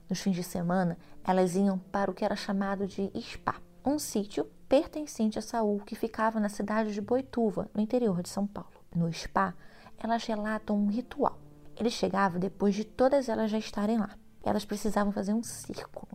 Nos 0.09 0.21
fins 0.21 0.37
de 0.37 0.43
semana, 0.43 0.99
elas 1.25 1.55
iam 1.55 1.79
para 1.79 2.11
o 2.11 2.15
que 2.15 2.25
era 2.25 2.37
chamado 2.37 2.87
de 2.87 3.11
spa, 3.21 3.57
um 3.85 3.99
sítio 3.99 4.47
pertencente 4.69 5.39
a 5.39 5.43
Saul 5.43 5.81
que 5.81 5.95
ficava 5.95 6.41
na 6.41 6.49
cidade 6.49 6.93
de 6.93 7.01
Boituva, 7.01 7.69
no 7.75 7.81
interior 7.81 8.23
de 8.23 8.29
São 8.29 8.47
Paulo. 8.47 8.71
No 8.95 9.13
spa, 9.13 9.55
elas 9.99 10.25
relatam 10.25 10.77
um 10.77 10.89
ritual. 10.89 11.39
Ele 11.77 11.91
chegava 11.91 12.39
depois 12.39 12.75
de 12.75 12.85
todas 12.85 13.29
elas 13.29 13.51
já 13.51 13.59
estarem 13.59 13.99
lá. 13.99 14.11
Elas 14.43 14.65
precisavam 14.65 15.13
fazer 15.13 15.33
um 15.33 15.43
círculo. 15.43 16.09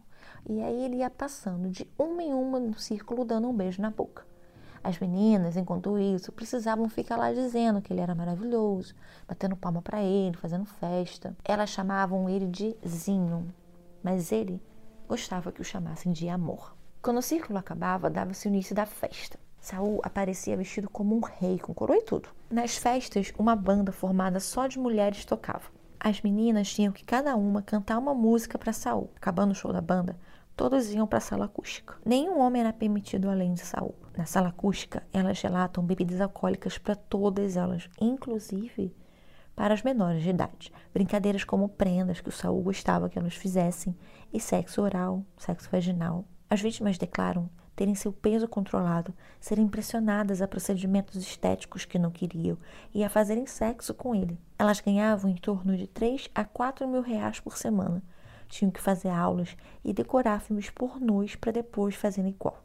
E 0.47 0.61
aí 0.61 0.85
ele 0.85 0.97
ia 0.97 1.09
passando 1.09 1.69
de 1.69 1.87
uma 1.97 2.23
em 2.23 2.33
uma 2.33 2.59
no 2.59 2.77
círculo, 2.77 3.25
dando 3.25 3.47
um 3.47 3.53
beijo 3.53 3.81
na 3.81 3.89
boca. 3.89 4.25
As 4.81 4.97
meninas, 4.97 5.57
enquanto 5.57 5.99
isso, 5.99 6.31
precisavam 6.31 6.87
ficar 6.87 7.17
lá 7.17 7.33
dizendo 7.33 7.81
que 7.81 7.91
ele 7.91 7.99
era 7.99 8.15
maravilhoso, 8.15 8.95
batendo 9.27 9.57
palma 9.57 9.81
para 9.81 10.01
ele, 10.01 10.37
fazendo 10.37 10.65
festa. 10.65 11.35
Elas 11.43 11.69
chamavam 11.69 12.29
ele 12.29 12.47
de 12.47 12.75
Zinho, 12.87 13.53
mas 14.01 14.31
ele 14.31 14.61
gostava 15.07 15.51
que 15.51 15.61
o 15.61 15.65
chamassem 15.65 16.13
de 16.13 16.29
amor. 16.29 16.78
Quando 17.01 17.19
o 17.19 17.21
círculo 17.21 17.57
acabava, 17.57 18.09
dava-se 18.09 18.45
o 18.45 18.49
início 18.49 18.75
da 18.75 18.85
festa. 18.85 19.39
Saul 19.61 20.01
aparecia 20.03 20.57
vestido 20.57 20.89
como 20.89 21.15
um 21.15 21.21
rei, 21.21 21.57
com 21.57 21.73
coroa 21.73 21.97
e 21.97 22.01
tudo. 22.01 22.27
Nas 22.49 22.75
festas, 22.75 23.31
uma 23.37 23.55
banda 23.55 23.93
formada 23.93 24.39
só 24.41 24.67
de 24.67 24.77
mulheres 24.77 25.23
tocava. 25.23 25.63
As 25.97 26.21
meninas 26.21 26.73
tinham 26.73 26.91
que 26.91 27.05
cada 27.05 27.37
uma 27.37 27.61
cantar 27.61 27.97
uma 27.97 28.13
música 28.13 28.59
para 28.59 28.73
Saul. 28.73 29.09
Acabando 29.15 29.51
o 29.51 29.55
show 29.55 29.71
da 29.71 29.79
banda, 29.79 30.17
todos 30.57 30.91
iam 30.91 31.07
para 31.07 31.19
a 31.19 31.21
sala 31.21 31.45
acústica. 31.45 31.95
Nenhum 32.05 32.37
homem 32.39 32.61
era 32.61 32.73
permitido 32.73 33.29
além 33.29 33.53
de 33.53 33.61
Saul. 33.61 33.95
Na 34.17 34.25
sala 34.25 34.49
acústica, 34.49 35.01
elas 35.13 35.41
relatam 35.41 35.85
bebidas 35.85 36.19
alcoólicas 36.19 36.77
para 36.77 36.95
todas 36.95 37.55
elas, 37.55 37.89
inclusive 38.01 38.93
para 39.55 39.73
as 39.73 39.83
menores 39.83 40.21
de 40.21 40.31
idade. 40.31 40.71
Brincadeiras 40.93 41.45
como 41.45 41.69
prendas 41.69 42.19
que 42.19 42.29
o 42.29 42.33
Saul 42.33 42.61
gostava 42.61 43.07
que 43.07 43.17
elas 43.17 43.35
fizessem 43.35 43.95
e 44.33 44.39
sexo 44.39 44.81
oral, 44.81 45.23
sexo 45.37 45.69
vaginal. 45.71 46.25
As 46.49 46.61
vítimas 46.61 46.97
declaram 46.97 47.47
terem 47.75 47.95
seu 47.95 48.11
peso 48.11 48.45
controlado, 48.45 49.13
serem 49.39 49.67
pressionadas 49.67 50.41
a 50.41 50.47
procedimentos 50.47 51.15
estéticos 51.15 51.85
que 51.85 51.97
não 51.97 52.11
queriam 52.11 52.57
e 52.93 53.05
a 53.05 53.09
fazerem 53.09 53.45
sexo 53.45 53.93
com 53.93 54.13
ele. 54.13 54.37
Elas 54.57 54.81
ganhavam 54.81 55.31
em 55.31 55.35
torno 55.35 55.77
de 55.77 55.87
3 55.87 56.29
a 56.35 56.43
4 56.43 56.85
mil 56.87 57.01
reais 57.01 57.39
por 57.39 57.55
semana. 57.55 58.03
Tinham 58.49 58.71
que 58.71 58.81
fazer 58.81 59.09
aulas 59.09 59.55
e 59.85 59.93
decorar 59.93 60.41
filmes 60.41 60.69
pornôs 60.69 61.35
para 61.35 61.53
depois 61.53 61.95
fazerem 61.95 62.31
igual. 62.31 62.61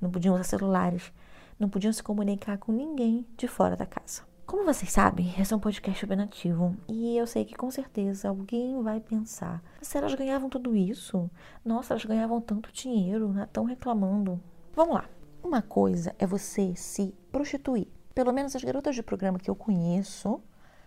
Não 0.00 0.10
podiam 0.10 0.34
usar 0.34 0.44
celulares, 0.44 1.12
não 1.58 1.68
podiam 1.68 1.92
se 1.92 2.02
comunicar 2.02 2.56
com 2.56 2.72
ninguém 2.72 3.26
de 3.36 3.48
fora 3.48 3.76
da 3.76 3.84
casa. 3.84 4.27
Como 4.48 4.64
vocês 4.64 4.90
sabem, 4.90 5.34
esse 5.38 5.52
é 5.52 5.56
um 5.58 5.60
podcast 5.60 6.02
opinativo 6.06 6.74
e 6.88 7.18
eu 7.18 7.26
sei 7.26 7.44
que 7.44 7.54
com 7.54 7.70
certeza 7.70 8.30
alguém 8.30 8.82
vai 8.82 8.98
pensar: 8.98 9.62
se 9.82 9.98
elas 9.98 10.14
ganhavam 10.14 10.48
tudo 10.48 10.74
isso? 10.74 11.30
Nossa, 11.62 11.92
elas 11.92 12.06
ganhavam 12.06 12.40
tanto 12.40 12.72
dinheiro, 12.72 13.28
né? 13.28 13.44
Estão 13.44 13.64
reclamando. 13.64 14.42
Vamos 14.74 14.94
lá. 14.94 15.04
Uma 15.44 15.60
coisa 15.60 16.16
é 16.18 16.26
você 16.26 16.74
se 16.74 17.14
prostituir. 17.30 17.88
Pelo 18.14 18.32
menos 18.32 18.56
as 18.56 18.64
garotas 18.64 18.94
de 18.94 19.02
programa 19.02 19.38
que 19.38 19.50
eu 19.50 19.54
conheço 19.54 20.40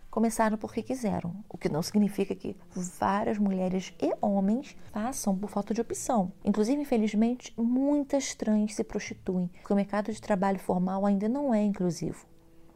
começaram 0.09 0.57
porque 0.57 0.81
quiseram, 0.81 1.31
o 1.47 1.55
que 1.55 1.69
não 1.69 1.83
significa 1.83 2.33
que 2.33 2.57
várias 2.71 3.37
mulheres 3.37 3.93
e 4.01 4.11
homens 4.19 4.75
façam 4.91 5.37
por 5.37 5.51
falta 5.51 5.71
de 5.71 5.81
opção. 5.81 6.33
Inclusive, 6.43 6.81
infelizmente, 6.81 7.53
muitas 7.55 8.33
trans 8.33 8.73
se 8.73 8.83
prostituem, 8.83 9.49
porque 9.59 9.71
o 9.71 9.75
mercado 9.75 10.11
de 10.11 10.19
trabalho 10.19 10.57
formal 10.57 11.05
ainda 11.05 11.29
não 11.29 11.53
é 11.53 11.61
inclusivo 11.61 12.30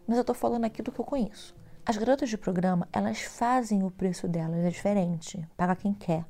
mas 0.08 0.18
eu 0.18 0.22
estou 0.22 0.36
falando 0.36 0.66
aqui 0.66 0.82
do 0.82 0.92
que 0.92 1.00
eu 1.00 1.06
conheço. 1.06 1.56
As 1.86 1.98
garotas 1.98 2.30
de 2.30 2.38
programa, 2.38 2.88
elas 2.92 3.22
fazem 3.22 3.84
o 3.84 3.92
preço 3.92 4.28
delas, 4.28 4.66
é 4.66 4.70
diferente, 4.70 5.48
paga 5.56 5.76
quem 5.76 5.94
quer. 5.94 6.26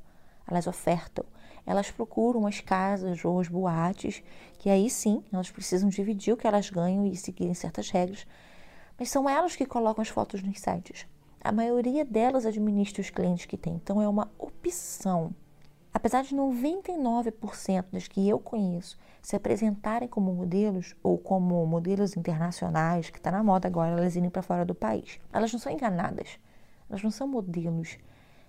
Elas 0.46 0.66
ofertam, 0.66 1.24
elas 1.64 1.90
procuram 1.90 2.46
as 2.46 2.60
casas 2.60 3.24
ou 3.24 3.40
as 3.40 3.48
boates, 3.48 4.22
que 4.58 4.70
aí 4.70 4.88
sim, 4.88 5.24
elas 5.32 5.50
precisam 5.50 5.88
dividir 5.88 6.34
o 6.34 6.36
que 6.36 6.46
elas 6.46 6.70
ganham 6.70 7.06
e 7.06 7.16
seguirem 7.16 7.54
certas 7.54 7.90
regras, 7.90 8.26
mas 8.98 9.10
são 9.10 9.28
elas 9.28 9.56
que 9.56 9.66
colocam 9.66 10.02
as 10.02 10.08
fotos 10.08 10.42
nos 10.42 10.60
sites. 10.60 11.06
A 11.42 11.52
maioria 11.52 12.04
delas 12.04 12.44
administra 12.44 13.00
os 13.00 13.10
clientes 13.10 13.46
que 13.46 13.56
tem, 13.56 13.74
então 13.74 14.00
é 14.00 14.08
uma 14.08 14.30
opção. 14.38 15.34
Apesar 15.96 16.24
de 16.24 16.36
99% 16.36 17.86
das 17.90 18.06
que 18.06 18.28
eu 18.28 18.38
conheço 18.38 18.98
se 19.22 19.34
apresentarem 19.34 20.06
como 20.06 20.30
modelos 20.30 20.94
ou 21.02 21.16
como 21.16 21.64
modelos 21.64 22.18
internacionais, 22.18 23.08
que 23.08 23.16
está 23.16 23.30
na 23.30 23.42
moda 23.42 23.66
agora 23.66 23.92
elas 23.92 24.14
irem 24.14 24.28
para 24.28 24.42
fora 24.42 24.62
do 24.62 24.74
país, 24.74 25.18
elas 25.32 25.50
não 25.50 25.58
são 25.58 25.72
enganadas, 25.72 26.38
elas 26.90 27.02
não 27.02 27.10
são 27.10 27.26
modelos, 27.26 27.96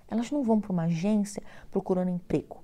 elas 0.10 0.30
não 0.30 0.44
vão 0.44 0.60
para 0.60 0.74
uma 0.74 0.84
agência 0.84 1.42
procurando 1.72 2.12
emprego. 2.12 2.62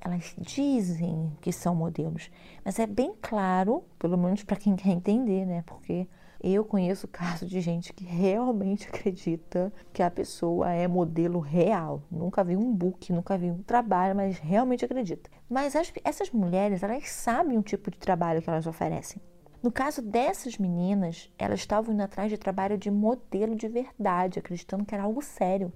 Elas 0.00 0.32
dizem 0.38 1.36
que 1.40 1.52
são 1.52 1.74
modelos, 1.74 2.30
mas 2.64 2.78
é 2.78 2.86
bem 2.86 3.12
claro, 3.20 3.82
pelo 3.98 4.16
menos 4.16 4.44
para 4.44 4.56
quem 4.56 4.76
quer 4.76 4.90
entender, 4.90 5.44
né? 5.44 5.64
Porque 5.66 6.06
eu 6.42 6.64
conheço 6.64 7.06
casos 7.06 7.50
de 7.50 7.60
gente 7.60 7.92
que 7.92 8.04
realmente 8.04 8.88
acredita 8.92 9.72
que 9.92 10.02
a 10.02 10.10
pessoa 10.10 10.72
é 10.72 10.88
modelo 10.88 11.38
real. 11.38 12.02
Nunca 12.10 12.42
vi 12.42 12.56
um 12.56 12.72
book, 12.74 13.12
nunca 13.12 13.36
vi 13.36 13.50
um 13.50 13.62
trabalho, 13.62 14.16
mas 14.16 14.38
realmente 14.38 14.84
acredita. 14.84 15.30
Mas 15.48 15.76
as, 15.76 15.92
essas 16.02 16.30
mulheres, 16.30 16.82
elas 16.82 17.10
sabem 17.10 17.58
o 17.58 17.62
tipo 17.62 17.90
de 17.90 17.98
trabalho 17.98 18.40
que 18.40 18.48
elas 18.48 18.66
oferecem. 18.66 19.20
No 19.62 19.70
caso 19.70 20.00
dessas 20.00 20.56
meninas, 20.56 21.30
elas 21.38 21.60
estavam 21.60 21.92
indo 21.92 22.02
atrás 22.02 22.30
de 22.30 22.38
trabalho 22.38 22.78
de 22.78 22.90
modelo 22.90 23.54
de 23.54 23.68
verdade, 23.68 24.38
acreditando 24.38 24.86
que 24.86 24.94
era 24.94 25.04
algo 25.04 25.20
sério. 25.20 25.70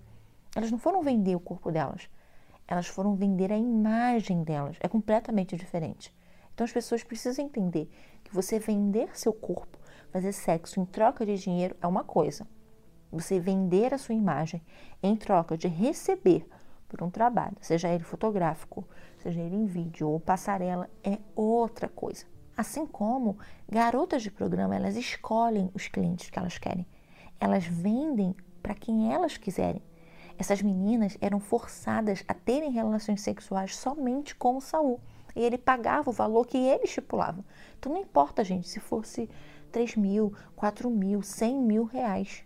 Elas 0.56 0.70
não 0.70 0.78
foram 0.78 1.02
vender 1.02 1.36
o 1.36 1.40
corpo 1.40 1.70
delas, 1.70 2.08
elas 2.66 2.86
foram 2.86 3.14
vender 3.14 3.52
a 3.52 3.58
imagem 3.58 4.42
delas. 4.42 4.78
É 4.80 4.88
completamente 4.88 5.54
diferente. 5.54 6.14
Então 6.54 6.64
as 6.64 6.72
pessoas 6.72 7.04
precisam 7.04 7.44
entender 7.44 7.90
que 8.22 8.32
você 8.32 8.58
vender 8.58 9.10
seu 9.12 9.34
corpo 9.34 9.83
Fazer 10.14 10.30
sexo 10.30 10.78
em 10.78 10.84
troca 10.84 11.26
de 11.26 11.36
dinheiro 11.36 11.74
é 11.82 11.88
uma 11.88 12.04
coisa. 12.04 12.46
Você 13.10 13.40
vender 13.40 13.92
a 13.92 13.98
sua 13.98 14.14
imagem 14.14 14.62
em 15.02 15.16
troca 15.16 15.58
de 15.58 15.66
receber 15.66 16.48
por 16.86 17.02
um 17.02 17.10
trabalho, 17.10 17.56
seja 17.60 17.88
ele 17.88 18.04
fotográfico, 18.04 18.86
seja 19.18 19.40
ele 19.40 19.56
em 19.56 19.66
vídeo 19.66 20.08
ou 20.08 20.20
passarela, 20.20 20.88
é 21.02 21.18
outra 21.34 21.88
coisa. 21.88 22.26
Assim 22.56 22.86
como 22.86 23.38
garotas 23.68 24.22
de 24.22 24.30
programa, 24.30 24.76
elas 24.76 24.94
escolhem 24.94 25.68
os 25.74 25.88
clientes 25.88 26.30
que 26.30 26.38
elas 26.38 26.58
querem. 26.58 26.86
Elas 27.40 27.66
vendem 27.66 28.36
para 28.62 28.76
quem 28.76 29.12
elas 29.12 29.36
quiserem. 29.36 29.82
Essas 30.38 30.62
meninas 30.62 31.18
eram 31.20 31.40
forçadas 31.40 32.22
a 32.28 32.34
terem 32.34 32.70
relações 32.70 33.20
sexuais 33.20 33.74
somente 33.74 34.36
com 34.36 34.58
o 34.58 34.60
Saul. 34.60 35.00
E 35.34 35.42
ele 35.42 35.58
pagava 35.58 36.10
o 36.10 36.12
valor 36.12 36.46
que 36.46 36.56
ele 36.56 36.84
estipulava. 36.84 37.44
Então 37.76 37.92
não 37.92 38.00
importa, 38.00 38.44
gente, 38.44 38.68
se 38.68 38.78
fosse 38.78 39.28
3 39.74 39.96
mil, 39.96 40.32
4 40.54 40.88
mil, 40.88 41.20
100 41.20 41.60
mil 41.60 41.82
reais. 41.82 42.44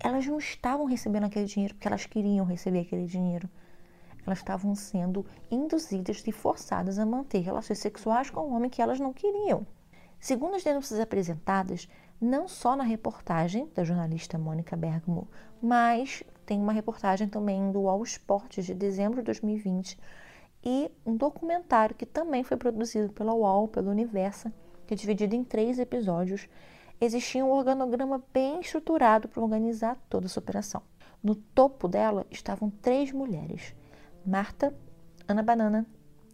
Elas 0.00 0.26
não 0.26 0.38
estavam 0.38 0.84
recebendo 0.84 1.22
aquele 1.22 1.46
dinheiro 1.46 1.72
porque 1.74 1.86
elas 1.86 2.04
queriam 2.04 2.44
receber 2.44 2.80
aquele 2.80 3.06
dinheiro. 3.06 3.48
Elas 4.26 4.38
estavam 4.38 4.74
sendo 4.74 5.24
induzidas 5.48 6.26
e 6.26 6.32
forçadas 6.32 6.98
a 6.98 7.06
manter 7.06 7.38
relações 7.38 7.78
sexuais 7.78 8.28
com 8.28 8.40
um 8.40 8.56
homem 8.56 8.68
que 8.68 8.82
elas 8.82 8.98
não 8.98 9.12
queriam. 9.12 9.64
Segundo 10.18 10.56
as 10.56 10.64
denúncias 10.64 10.98
apresentadas, 10.98 11.88
não 12.20 12.48
só 12.48 12.74
na 12.74 12.82
reportagem 12.82 13.70
da 13.72 13.84
jornalista 13.84 14.36
Mônica 14.36 14.76
Bergamo, 14.76 15.28
mas 15.62 16.24
tem 16.44 16.58
uma 16.60 16.72
reportagem 16.72 17.28
também 17.28 17.70
do 17.70 17.88
All 17.88 18.02
Sports 18.02 18.66
de 18.66 18.74
dezembro 18.74 19.20
de 19.20 19.26
2020 19.26 19.96
e 20.64 20.90
um 21.06 21.16
documentário 21.16 21.94
que 21.94 22.04
também 22.04 22.42
foi 22.42 22.56
produzido 22.56 23.12
pela 23.12 23.32
UOL, 23.32 23.68
pelo 23.68 23.92
Universa, 23.92 24.52
que 24.86 24.94
é 24.94 24.96
dividido 24.96 25.34
em 25.34 25.44
três 25.44 25.78
episódios. 25.78 26.48
Existia 27.00 27.44
um 27.44 27.50
organograma 27.50 28.22
bem 28.32 28.60
estruturado 28.60 29.28
para 29.28 29.42
organizar 29.42 29.96
toda 30.08 30.26
essa 30.26 30.40
operação. 30.40 30.82
No 31.22 31.34
topo 31.34 31.88
dela 31.88 32.26
estavam 32.30 32.70
três 32.70 33.12
mulheres: 33.12 33.74
Marta, 34.24 34.74
Ana 35.28 35.42
Banana 35.42 35.86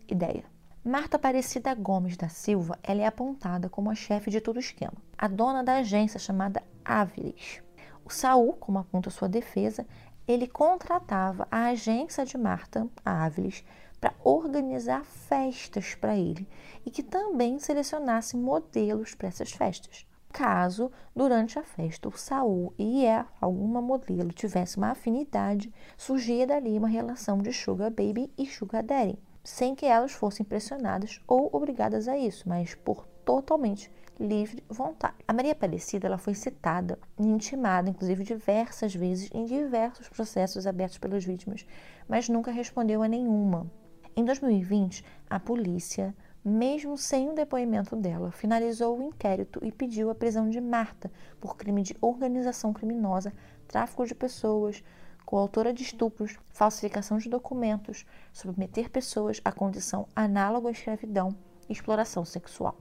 e 0.09 0.15
Deia. 0.15 0.45
Marta 0.85 1.17
Aparecida 1.17 1.75
Gomes 1.75 2.17
da 2.17 2.29
Silva, 2.29 2.77
ela 2.83 3.03
é 3.03 3.07
apontada 3.07 3.69
como 3.69 3.89
a 3.89 3.95
chefe 3.95 4.31
de 4.31 4.41
todo 4.41 4.57
o 4.57 4.61
esquema, 4.61 4.95
a 5.17 5.29
dona 5.29 5.63
da 5.63 5.77
agência 5.77 6.19
chamada 6.19 6.61
Áviles. 6.85 7.63
O 8.05 8.11
Saul, 8.11 8.55
como 8.55 8.81
aponta 8.81 9.09
sua 9.09 9.29
defesa, 9.29 9.87
ele 10.27 10.49
contratava 10.49 11.47
a 11.51 11.67
agência 11.67 12.25
de 12.25 12.37
Marta, 12.37 12.89
a 13.05 13.25
Áviles, 13.25 13.65
para 14.03 14.15
organizar 14.25 15.05
festas 15.05 15.95
para 15.95 16.17
ele 16.17 16.49
e 16.85 16.91
que 16.91 17.05
também 17.05 17.61
selecionasse 17.61 18.37
modelos 18.37 19.15
para 19.15 19.29
essas 19.29 19.53
festas. 19.53 20.05
Caso, 20.33 20.91
durante 21.15 21.57
a 21.57 21.63
festa, 21.63 22.09
o 22.09 22.19
Saul 22.19 22.75
e 22.77 23.07
é, 23.07 23.25
alguma 23.41 23.81
modelo 23.81 24.33
tivesse 24.33 24.77
uma 24.77 24.91
afinidade, 24.91 25.73
surgia 25.97 26.47
dali 26.47 26.77
uma 26.77 26.89
relação 26.89 27.39
de 27.39 27.53
Sugar 27.53 27.91
Baby 27.91 28.29
e 28.37 28.45
Sugar 28.45 28.83
Daddy 28.83 29.17
sem 29.45 29.75
que 29.75 29.87
elas 29.87 30.13
fossem 30.13 30.45
pressionadas 30.45 31.21
ou 31.27 31.49
obrigadas 31.53 32.09
a 32.09 32.17
isso, 32.17 32.49
mas 32.49 32.75
por 32.75 33.07
totalmente 33.25 33.91
livre 34.19 34.63
vontade. 34.69 35.17
A 35.27 35.33
Maria 35.33 35.53
Aparecida 35.53 36.07
ela 36.07 36.19
foi 36.19 36.35
citada 36.35 36.99
e 37.19 37.25
intimada, 37.25 37.91
inclusive, 37.91 38.25
diversas 38.25 38.95
vezes 38.95 39.31
em 39.33 39.45
diversos 39.45 40.09
processos 40.09 40.67
abertos 40.67 40.99
pelas 40.99 41.25
vítimas, 41.25 41.67
mas 42.09 42.29
nunca 42.29 42.51
respondeu 42.51 43.03
a 43.03 43.09
nenhuma. 43.09 43.71
Em 44.15 44.27
2020, 44.27 45.03
a 45.31 45.41
polícia, 45.41 46.15
mesmo 46.45 46.99
sem 46.99 47.31
o 47.31 47.35
depoimento 47.35 47.97
dela, 47.97 48.31
finalizou 48.31 48.99
o 48.99 49.03
inquérito 49.03 49.59
e 49.65 49.73
pediu 49.73 50.11
a 50.11 50.15
prisão 50.15 50.51
de 50.51 50.61
Marta 50.61 51.11
por 51.41 51.57
crime 51.57 51.83
de 51.83 51.97
organização 51.99 52.75
criminosa, 52.75 53.33
tráfico 53.67 54.05
de 54.05 54.15
pessoas, 54.15 54.85
coautora 55.25 55.73
de 55.73 55.83
estupros, 55.83 56.39
falsificação 56.51 57.17
de 57.17 57.31
documentos, 57.31 58.05
submeter 58.35 58.91
pessoas 58.91 59.41
à 59.47 59.51
condição 59.51 60.07
análoga 60.15 60.69
à 60.69 60.73
escravidão 60.73 61.35
e 61.67 61.73
exploração 61.73 62.23
sexual. 62.23 62.77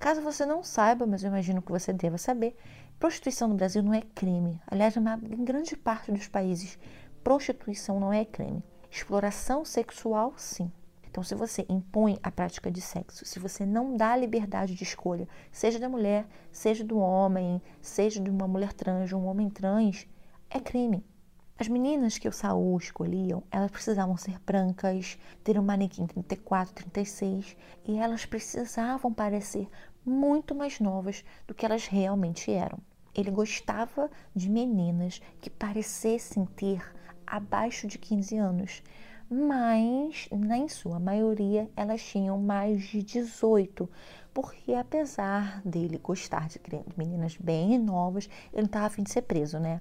Caso 0.00 0.20
você 0.20 0.44
não 0.44 0.64
saiba, 0.64 1.06
mas 1.06 1.22
eu 1.22 1.28
imagino 1.28 1.62
que 1.62 1.70
você 1.70 1.92
deva 1.92 2.18
saber, 2.18 2.56
prostituição 2.98 3.46
no 3.46 3.54
Brasil 3.54 3.84
não 3.84 3.94
é 3.94 4.02
crime. 4.16 4.60
Aliás, 4.66 4.96
em 4.96 5.44
grande 5.44 5.76
parte 5.76 6.10
dos 6.10 6.26
países, 6.26 6.76
prostituição 7.22 8.00
não 8.00 8.12
é 8.12 8.24
crime. 8.24 8.64
Exploração 8.90 9.64
sexual, 9.64 10.34
sim. 10.36 10.70
Então, 11.12 11.22
se 11.22 11.34
você 11.34 11.66
impõe 11.68 12.18
a 12.22 12.30
prática 12.30 12.70
de 12.70 12.80
sexo, 12.80 13.26
se 13.26 13.38
você 13.38 13.66
não 13.66 13.98
dá 13.98 14.16
liberdade 14.16 14.74
de 14.74 14.82
escolha, 14.82 15.28
seja 15.50 15.78
da 15.78 15.86
mulher, 15.86 16.26
seja 16.50 16.82
do 16.82 16.96
homem, 16.98 17.60
seja 17.82 18.18
de 18.18 18.30
uma 18.30 18.48
mulher 18.48 18.72
trans, 18.72 19.10
de 19.10 19.14
um 19.14 19.26
homem 19.26 19.50
trans, 19.50 20.06
é 20.48 20.58
crime. 20.58 21.04
As 21.58 21.68
meninas 21.68 22.16
que 22.16 22.26
o 22.26 22.32
Saul 22.32 22.78
escolhiam, 22.78 23.42
elas 23.50 23.70
precisavam 23.70 24.16
ser 24.16 24.38
brancas, 24.40 25.18
ter 25.44 25.58
um 25.58 25.62
manequim 25.62 26.06
34, 26.06 26.72
36 26.72 27.58
e 27.84 27.98
elas 27.98 28.24
precisavam 28.24 29.12
parecer 29.12 29.68
muito 30.06 30.54
mais 30.54 30.80
novas 30.80 31.22
do 31.46 31.54
que 31.54 31.66
elas 31.66 31.86
realmente 31.86 32.50
eram. 32.50 32.78
Ele 33.14 33.30
gostava 33.30 34.10
de 34.34 34.48
meninas 34.48 35.20
que 35.42 35.50
parecessem 35.50 36.46
ter 36.46 36.82
abaixo 37.26 37.86
de 37.86 37.98
15 37.98 38.38
anos, 38.38 38.82
mas 39.32 40.28
em 40.30 40.68
sua 40.68 41.00
maioria 41.00 41.68
elas 41.76 42.02
tinham 42.02 42.38
mais 42.38 42.82
de 42.82 43.02
18, 43.02 43.88
porque 44.32 44.74
apesar 44.74 45.60
dele 45.64 45.98
gostar 45.98 46.48
de 46.48 46.60
meninas 46.96 47.36
bem 47.36 47.78
novas, 47.78 48.28
ele 48.52 48.62
não 48.62 48.66
estava 48.66 48.86
afim 48.86 49.02
de 49.02 49.10
ser 49.10 49.22
preso, 49.22 49.58
né? 49.58 49.80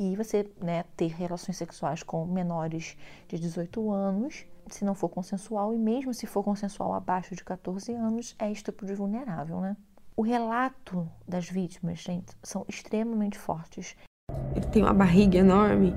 e 0.00 0.16
você 0.16 0.50
né, 0.62 0.84
ter 0.96 1.08
relações 1.08 1.58
sexuais 1.58 2.02
com 2.02 2.24
menores 2.24 2.96
de 3.28 3.38
18 3.38 3.90
anos, 3.90 4.46
se 4.70 4.82
não 4.82 4.94
for 4.94 5.10
consensual, 5.10 5.74
e 5.74 5.78
mesmo 5.78 6.14
se 6.14 6.26
for 6.26 6.42
consensual 6.42 6.94
abaixo 6.94 7.36
de 7.36 7.44
14 7.44 7.92
anos, 7.92 8.34
é 8.38 8.50
estupro 8.50 8.86
de 8.86 8.94
vulnerável, 8.94 9.60
né? 9.60 9.76
O 10.16 10.22
relato 10.22 11.06
das 11.28 11.50
vítimas, 11.50 11.98
gente, 11.98 12.34
são 12.42 12.64
extremamente 12.66 13.38
fortes. 13.38 13.94
Ele 14.56 14.66
tem 14.66 14.82
uma 14.82 14.94
barriga 14.94 15.38
enorme 15.38 15.94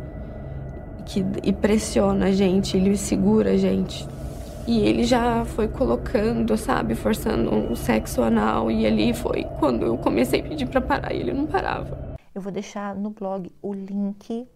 que, 1.05 1.25
e 1.43 1.53
pressiona 1.53 2.27
a 2.27 2.31
gente, 2.31 2.77
ele 2.77 2.95
segura 2.97 3.51
a 3.51 3.57
gente. 3.57 4.07
E 4.65 4.79
ele 4.79 5.03
já 5.03 5.43
foi 5.43 5.67
colocando, 5.67 6.57
sabe, 6.57 6.95
forçando 6.95 7.53
um 7.53 7.75
sexo 7.75 8.21
anal. 8.21 8.71
E 8.71 8.85
ali 8.85 9.13
foi 9.13 9.43
quando 9.59 9.85
eu 9.85 9.97
comecei 9.97 10.39
a 10.39 10.43
pedir 10.43 10.67
para 10.67 10.79
parar 10.79 11.13
e 11.13 11.19
ele 11.19 11.33
não 11.33 11.45
parava. 11.45 12.15
Eu 12.33 12.41
vou 12.41 12.51
deixar 12.51 12.95
no 12.95 13.09
blog 13.09 13.51
o 13.61 13.73
link 13.73 14.47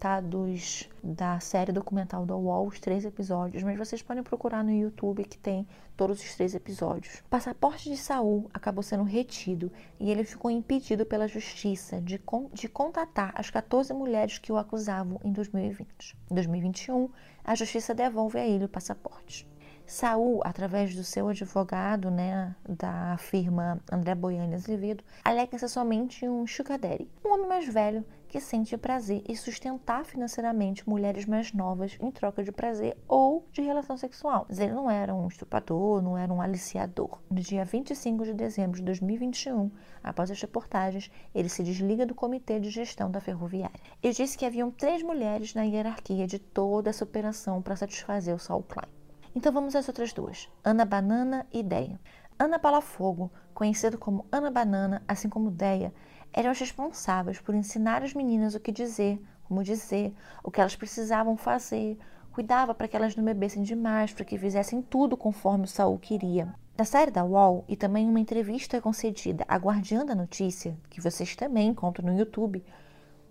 tá, 0.00 0.18
dos, 0.18 0.88
da 1.04 1.38
série 1.40 1.72
documental 1.72 2.24
da 2.24 2.34
UOL, 2.34 2.66
os 2.66 2.80
três 2.80 3.04
episódios, 3.04 3.62
mas 3.62 3.76
vocês 3.76 4.00
podem 4.00 4.22
procurar 4.22 4.64
no 4.64 4.72
YouTube 4.72 5.22
que 5.24 5.36
tem 5.36 5.68
todos 5.94 6.18
os 6.24 6.34
três 6.34 6.54
episódios. 6.54 7.18
O 7.18 7.28
passaporte 7.28 7.90
de 7.90 7.98
Saul 7.98 8.50
acabou 8.54 8.82
sendo 8.82 9.04
retido 9.04 9.70
e 10.00 10.10
ele 10.10 10.24
ficou 10.24 10.50
impedido 10.50 11.04
pela 11.04 11.28
justiça 11.28 12.00
de, 12.00 12.18
de 12.54 12.68
contatar 12.68 13.32
as 13.34 13.50
14 13.50 13.92
mulheres 13.92 14.38
que 14.38 14.50
o 14.50 14.56
acusavam 14.56 15.20
em 15.22 15.32
2020. 15.32 16.16
Em 16.30 16.34
2021, 16.34 17.10
a 17.44 17.54
justiça 17.54 17.94
devolve 17.94 18.38
a 18.38 18.46
ele 18.46 18.64
o 18.64 18.68
passaporte. 18.68 19.46
Saul, 19.86 20.40
através 20.44 20.94
do 20.94 21.04
seu 21.04 21.28
advogado, 21.28 22.10
né, 22.10 22.54
da 22.66 23.18
firma 23.18 23.78
André 23.92 24.14
Boiani 24.14 24.54
Azevedo, 24.54 25.04
alega 25.22 25.58
ser 25.58 25.68
somente 25.68 26.26
um 26.26 26.46
sugar 26.46 26.78
daddy, 26.78 27.10
um 27.24 27.34
homem 27.34 27.48
mais 27.48 27.66
velho 27.66 28.04
que 28.30 28.40
sente 28.40 28.76
prazer 28.78 29.24
e 29.28 29.36
sustentar 29.36 30.04
financeiramente 30.04 30.88
mulheres 30.88 31.26
mais 31.26 31.52
novas 31.52 31.98
em 32.00 32.12
troca 32.12 32.44
de 32.44 32.52
prazer 32.52 32.96
ou 33.08 33.44
de 33.50 33.60
relação 33.60 33.96
sexual. 33.96 34.46
Mas 34.48 34.60
ele 34.60 34.72
não 34.72 34.88
era 34.88 35.12
um 35.12 35.26
estuprador, 35.26 36.00
não 36.00 36.16
era 36.16 36.32
um 36.32 36.40
aliciador. 36.40 37.18
No 37.28 37.40
dia 37.40 37.64
25 37.64 38.24
de 38.24 38.32
dezembro 38.32 38.78
de 38.78 38.84
2021, 38.84 39.68
após 40.02 40.30
as 40.30 40.40
reportagens, 40.40 41.10
ele 41.34 41.48
se 41.48 41.64
desliga 41.64 42.06
do 42.06 42.14
comitê 42.14 42.60
de 42.60 42.70
gestão 42.70 43.10
da 43.10 43.20
ferroviária. 43.20 43.80
Ele 44.00 44.14
disse 44.14 44.38
que 44.38 44.46
haviam 44.46 44.70
três 44.70 45.02
mulheres 45.02 45.52
na 45.52 45.62
hierarquia 45.64 46.24
de 46.24 46.38
toda 46.38 46.90
essa 46.90 47.02
operação 47.02 47.60
para 47.60 47.74
satisfazer 47.74 48.32
o 48.32 48.38
Saul 48.38 48.62
Klein. 48.62 48.88
Então 49.34 49.52
vamos 49.52 49.74
às 49.74 49.88
outras 49.88 50.12
duas, 50.12 50.48
Ana 50.62 50.84
Banana 50.84 51.44
e 51.52 51.64
Deia. 51.64 51.98
Ana 52.38 52.60
Palafogo, 52.60 53.30
conhecida 53.52 53.98
como 53.98 54.24
Ana 54.30 54.52
Banana, 54.52 55.02
assim 55.06 55.28
como 55.28 55.50
Deia, 55.50 55.92
eram 56.32 56.50
as 56.50 56.58
responsáveis 56.58 57.40
por 57.40 57.54
ensinar 57.54 58.02
as 58.02 58.14
meninas 58.14 58.54
o 58.54 58.60
que 58.60 58.72
dizer, 58.72 59.20
como 59.44 59.64
dizer, 59.64 60.14
o 60.44 60.50
que 60.50 60.60
elas 60.60 60.76
precisavam 60.76 61.36
fazer, 61.36 61.98
cuidava 62.32 62.74
para 62.74 62.86
que 62.86 62.96
elas 62.96 63.16
não 63.16 63.24
bebessem 63.24 63.62
demais, 63.62 64.12
para 64.12 64.24
que 64.24 64.38
fizessem 64.38 64.80
tudo 64.80 65.16
conforme 65.16 65.64
o 65.64 65.68
Saul 65.68 65.98
queria. 65.98 66.54
Na 66.78 66.84
série 66.84 67.10
da 67.10 67.24
UOL 67.24 67.64
e 67.68 67.76
também 67.76 68.08
uma 68.08 68.20
entrevista 68.20 68.80
concedida 68.80 69.44
à 69.46 69.56
Guardiã 69.56 70.04
da 70.04 70.14
Notícia, 70.14 70.76
que 70.88 71.00
vocês 71.00 71.36
também 71.36 71.68
encontram 71.68 72.06
no 72.10 72.18
YouTube, 72.18 72.64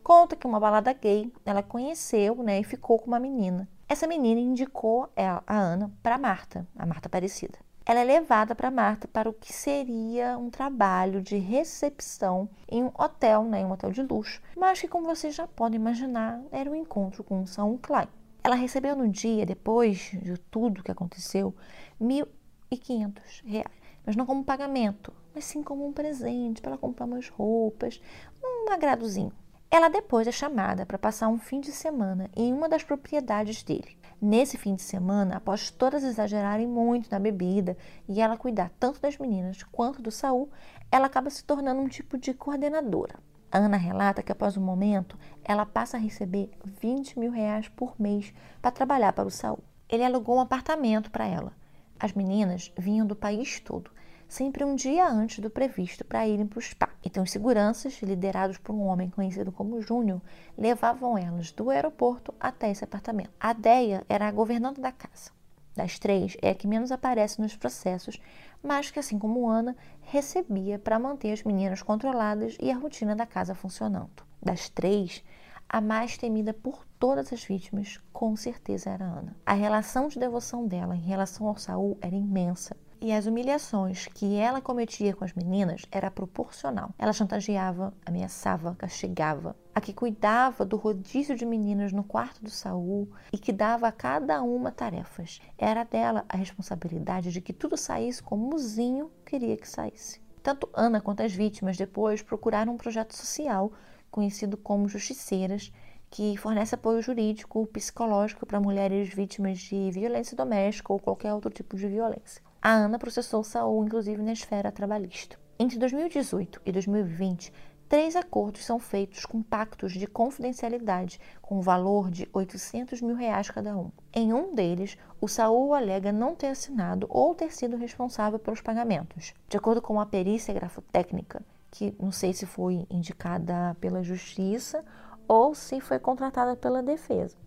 conta 0.04 0.36
que 0.36 0.46
uma 0.46 0.60
balada 0.60 0.94
gay 0.94 1.32
ela 1.46 1.64
conheceu 1.64 2.36
né, 2.44 2.60
e 2.60 2.64
ficou 2.64 3.00
com 3.00 3.08
uma 3.08 3.20
menina. 3.20 3.68
Essa 3.88 4.06
menina 4.06 4.40
indicou 4.40 5.10
a 5.16 5.42
Ana 5.48 5.92
para 6.04 6.18
Marta, 6.18 6.68
a 6.78 6.86
Marta 6.86 7.08
Aparecida. 7.08 7.58
Ela 7.90 8.02
é 8.02 8.04
levada 8.04 8.54
para 8.54 8.70
Marta 8.70 9.08
para 9.08 9.28
o 9.28 9.34
que 9.34 9.52
seria 9.52 10.38
um 10.38 10.52
trabalho 10.52 11.24
de 11.24 11.38
recepção 11.40 12.48
em 12.70 12.84
um 12.84 12.92
hotel, 12.96 13.44
né, 13.44 13.66
um 13.66 13.72
hotel 13.72 13.90
de 13.90 14.04
luxo, 14.04 14.40
mas 14.56 14.80
que, 14.80 14.88
como 14.88 15.08
vocês 15.08 15.34
já 15.34 15.48
podem 15.48 15.80
imaginar, 15.80 16.40
era 16.52 16.70
um 16.70 16.76
encontro 16.76 17.24
com 17.24 17.48
São 17.48 17.80
Klein. 17.80 18.08
Ela 18.44 18.54
recebeu 18.54 18.96
no 18.96 19.10
dia, 19.10 19.44
depois 19.44 20.12
de 20.22 20.38
tudo 20.52 20.84
que 20.84 20.92
aconteceu, 20.92 21.52
R$ 22.00 22.28
1.500, 22.72 23.66
mas 24.06 24.16
não 24.16 24.28
como 24.28 24.44
pagamento, 24.44 25.12
mas 25.34 25.46
sim 25.46 25.64
como 25.64 25.88
um 25.88 25.92
presente 25.92 26.62
para 26.62 26.74
ela 26.74 26.78
comprar 26.78 27.08
umas 27.08 27.28
roupas, 27.28 28.00
um 28.40 28.72
agradozinho. 28.72 29.34
Ela 29.72 29.90
depois 29.90 30.28
é 30.28 30.32
chamada 30.32 30.86
para 30.86 31.00
passar 31.00 31.28
um 31.28 31.40
fim 31.40 31.60
de 31.60 31.72
semana 31.72 32.30
em 32.36 32.54
uma 32.54 32.70
das 32.70 32.84
propriedades 32.84 33.64
dele. 33.64 33.99
Nesse 34.22 34.58
fim 34.58 34.76
de 34.76 34.82
semana, 34.82 35.38
após 35.38 35.72
todas 35.72 36.04
exagerarem 36.04 36.68
muito 36.68 37.10
na 37.10 37.18
bebida 37.18 37.78
e 38.06 38.20
ela 38.20 38.36
cuidar 38.36 38.70
tanto 38.78 39.00
das 39.00 39.18
meninas 39.18 39.64
quanto 39.64 40.02
do 40.02 40.12
Saul, 40.12 40.50
ela 40.92 41.06
acaba 41.06 41.30
se 41.30 41.42
tornando 41.46 41.80
um 41.80 41.88
tipo 41.88 42.18
de 42.18 42.34
coordenadora. 42.34 43.16
A 43.50 43.60
Ana 43.60 43.78
relata 43.78 44.22
que 44.22 44.32
após 44.32 44.58
um 44.58 44.62
momento, 44.62 45.18
ela 45.42 45.66
passa 45.66 45.96
a 45.96 46.00
receber 46.00 46.52
20 46.82 47.18
mil 47.18 47.32
reais 47.32 47.70
por 47.70 47.96
mês 47.98 48.34
para 48.62 48.72
trabalhar 48.72 49.14
para 49.14 49.28
o 49.28 49.32
Saul. 49.32 49.64
Ele 49.88 50.04
alugou 50.04 50.36
um 50.36 50.42
apartamento 50.42 51.10
para 51.10 51.26
ela. 51.26 51.54
As 51.98 52.12
meninas 52.12 52.74
vinham 52.78 53.08
do 53.08 53.16
país 53.16 53.62
todo 53.62 53.90
sempre 54.30 54.64
um 54.64 54.76
dia 54.76 55.10
antes 55.10 55.40
do 55.40 55.50
previsto 55.50 56.06
para 56.06 56.28
irem 56.28 56.46
para 56.46 56.60
o 56.60 56.62
spa. 56.62 56.88
Então, 57.04 57.24
os 57.24 57.32
seguranças, 57.32 58.00
liderados 58.04 58.60
por 58.60 58.74
um 58.74 58.86
homem 58.86 59.10
conhecido 59.10 59.52
como 59.52 59.82
Júnior, 59.82 60.22
levavam 60.56 61.18
elas 61.18 61.52
do 61.52 61.72
aeroporto 61.72 62.34
até 62.40 62.70
esse 62.70 62.84
apartamento. 62.84 63.32
A 63.40 63.52
Deia 63.52 64.06
era 64.08 64.28
a 64.28 64.32
governanta 64.32 64.80
da 64.80 64.92
casa. 64.92 65.32
Das 65.76 65.98
três, 65.98 66.38
é 66.42 66.52
a 66.52 66.56
que 66.56 66.68
menos 66.68 66.92
aparece 66.92 67.42
nos 67.42 67.56
processos, 67.56 68.22
mas 68.62 68.92
que, 68.92 69.00
assim 69.00 69.18
como 69.18 69.50
Ana, 69.50 69.76
recebia 70.02 70.78
para 70.78 71.00
manter 71.00 71.32
as 71.32 71.44
meninas 71.44 71.82
controladas 71.82 72.56
e 72.62 72.70
a 72.70 72.78
rotina 72.78 73.16
da 73.16 73.26
casa 73.26 73.56
funcionando. 73.56 74.24
Das 74.42 74.70
três, 74.70 75.24
a 75.68 75.82
mais 75.82 76.18
temida 76.18 76.54
por 76.54 76.86
todas 77.00 77.32
as 77.34 77.44
vítimas, 77.44 78.00
com 78.12 78.36
certeza 78.36 78.90
era 78.90 79.06
Ana. 79.06 79.36
A 79.46 79.54
relação 79.54 80.08
de 80.08 80.20
devoção 80.20 80.68
dela 80.68 80.96
em 80.96 81.02
relação 81.02 81.48
ao 81.48 81.58
Saul 81.58 81.98
era 82.02 82.16
imensa 82.16 82.76
e 83.02 83.12
as 83.12 83.26
humilhações 83.26 84.08
que 84.08 84.36
ela 84.36 84.62
cometia 84.62 85.14
com 85.14 85.24
as 85.24 85.34
meninas 85.34 85.84
era 85.92 86.12
proporcional. 86.12 86.94
Ela 86.98 87.14
chantageava, 87.14 87.94
ameaçava, 88.06 88.76
castigava. 88.76 89.56
A 89.74 89.82
que 89.82 89.94
cuidava 89.94 90.66
do 90.66 90.76
rodízio 90.76 91.36
de 91.36 91.46
meninas 91.46 91.94
no 91.94 92.04
quarto 92.04 92.44
do 92.44 92.50
Saul 92.50 93.10
e 93.32 93.38
que 93.38 93.54
dava 93.54 93.88
a 93.88 93.92
cada 93.92 94.42
uma 94.42 94.72
tarefas. 94.72 95.40
Era 95.58 95.84
dela 95.84 96.26
a 96.28 96.36
responsabilidade 96.36 97.32
de 97.32 97.40
que 97.42 97.54
tudo 97.54 97.78
saísse 97.78 98.22
como 98.22 98.54
o 98.54 98.60
Zinho 98.60 99.10
queria 99.26 99.56
que 99.56 99.68
saísse. 99.68 100.22
Tanto 100.44 100.70
Ana 100.74 101.00
quanto 101.00 101.22
as 101.22 101.34
vítimas 101.34 101.78
depois 101.78 102.22
procuraram 102.22 102.74
um 102.74 102.78
projeto 102.78 103.16
social 103.16 103.72
conhecido 104.10 104.58
como 104.58 104.88
Justiceiras, 104.88 105.72
que 106.10 106.36
fornece 106.38 106.74
apoio 106.74 107.02
jurídico, 107.02 107.68
psicológico 107.68 108.46
para 108.46 108.60
mulheres 108.60 109.14
vítimas 109.14 109.60
de 109.60 109.92
violência 109.92 110.36
doméstica 110.36 110.92
ou 110.92 111.00
qualquer 111.00 111.34
outro 111.34 111.52
tipo 111.52 111.78
de 111.78 111.88
violência. 111.88 112.42
A 112.62 112.72
Ana 112.72 113.00
processou 113.00 113.42
Saul, 113.42 113.86
inclusive, 113.86 114.22
na 114.22 114.34
esfera 114.34 114.70
trabalhista. 114.70 115.38
Entre 115.58 115.80
2018 115.80 116.62
e 116.66 116.74
2020, 116.74 117.54
três 117.88 118.18
acordos 118.18 118.66
são 118.66 118.78
feitos 118.78 119.26
com 119.26 119.42
pactos 119.42 119.94
de 119.94 120.06
confidencialidade 120.06 121.22
com 121.42 121.62
valor 121.62 122.12
de 122.12 122.28
800 122.34 123.02
mil 123.02 123.16
reais 123.16 123.50
cada 123.50 123.78
um. 123.78 123.90
Em 124.14 124.34
um 124.34 124.54
deles, 124.54 124.98
o 125.22 125.28
Saul 125.30 125.74
alega 125.74 126.12
não 126.12 126.36
ter 126.36 126.48
assinado 126.48 127.08
ou 127.10 127.34
ter 127.34 127.54
sido 127.54 127.78
responsável 127.78 128.38
pelos 128.38 128.60
pagamentos. 128.60 129.34
De 129.48 129.56
acordo 129.56 129.82
com 129.82 129.98
a 129.98 130.06
perícia 130.06 130.54
grafotécnica, 130.54 131.42
que 131.72 131.96
não 131.98 132.12
sei 132.12 132.34
se 132.34 132.46
foi 132.46 132.86
indicada 132.90 133.78
pela 133.80 134.04
justiça 134.04 134.84
ou 135.26 135.56
se 135.56 135.80
foi 135.80 135.98
contratada 135.98 136.58
pela 136.58 136.84
defesa. 136.84 137.38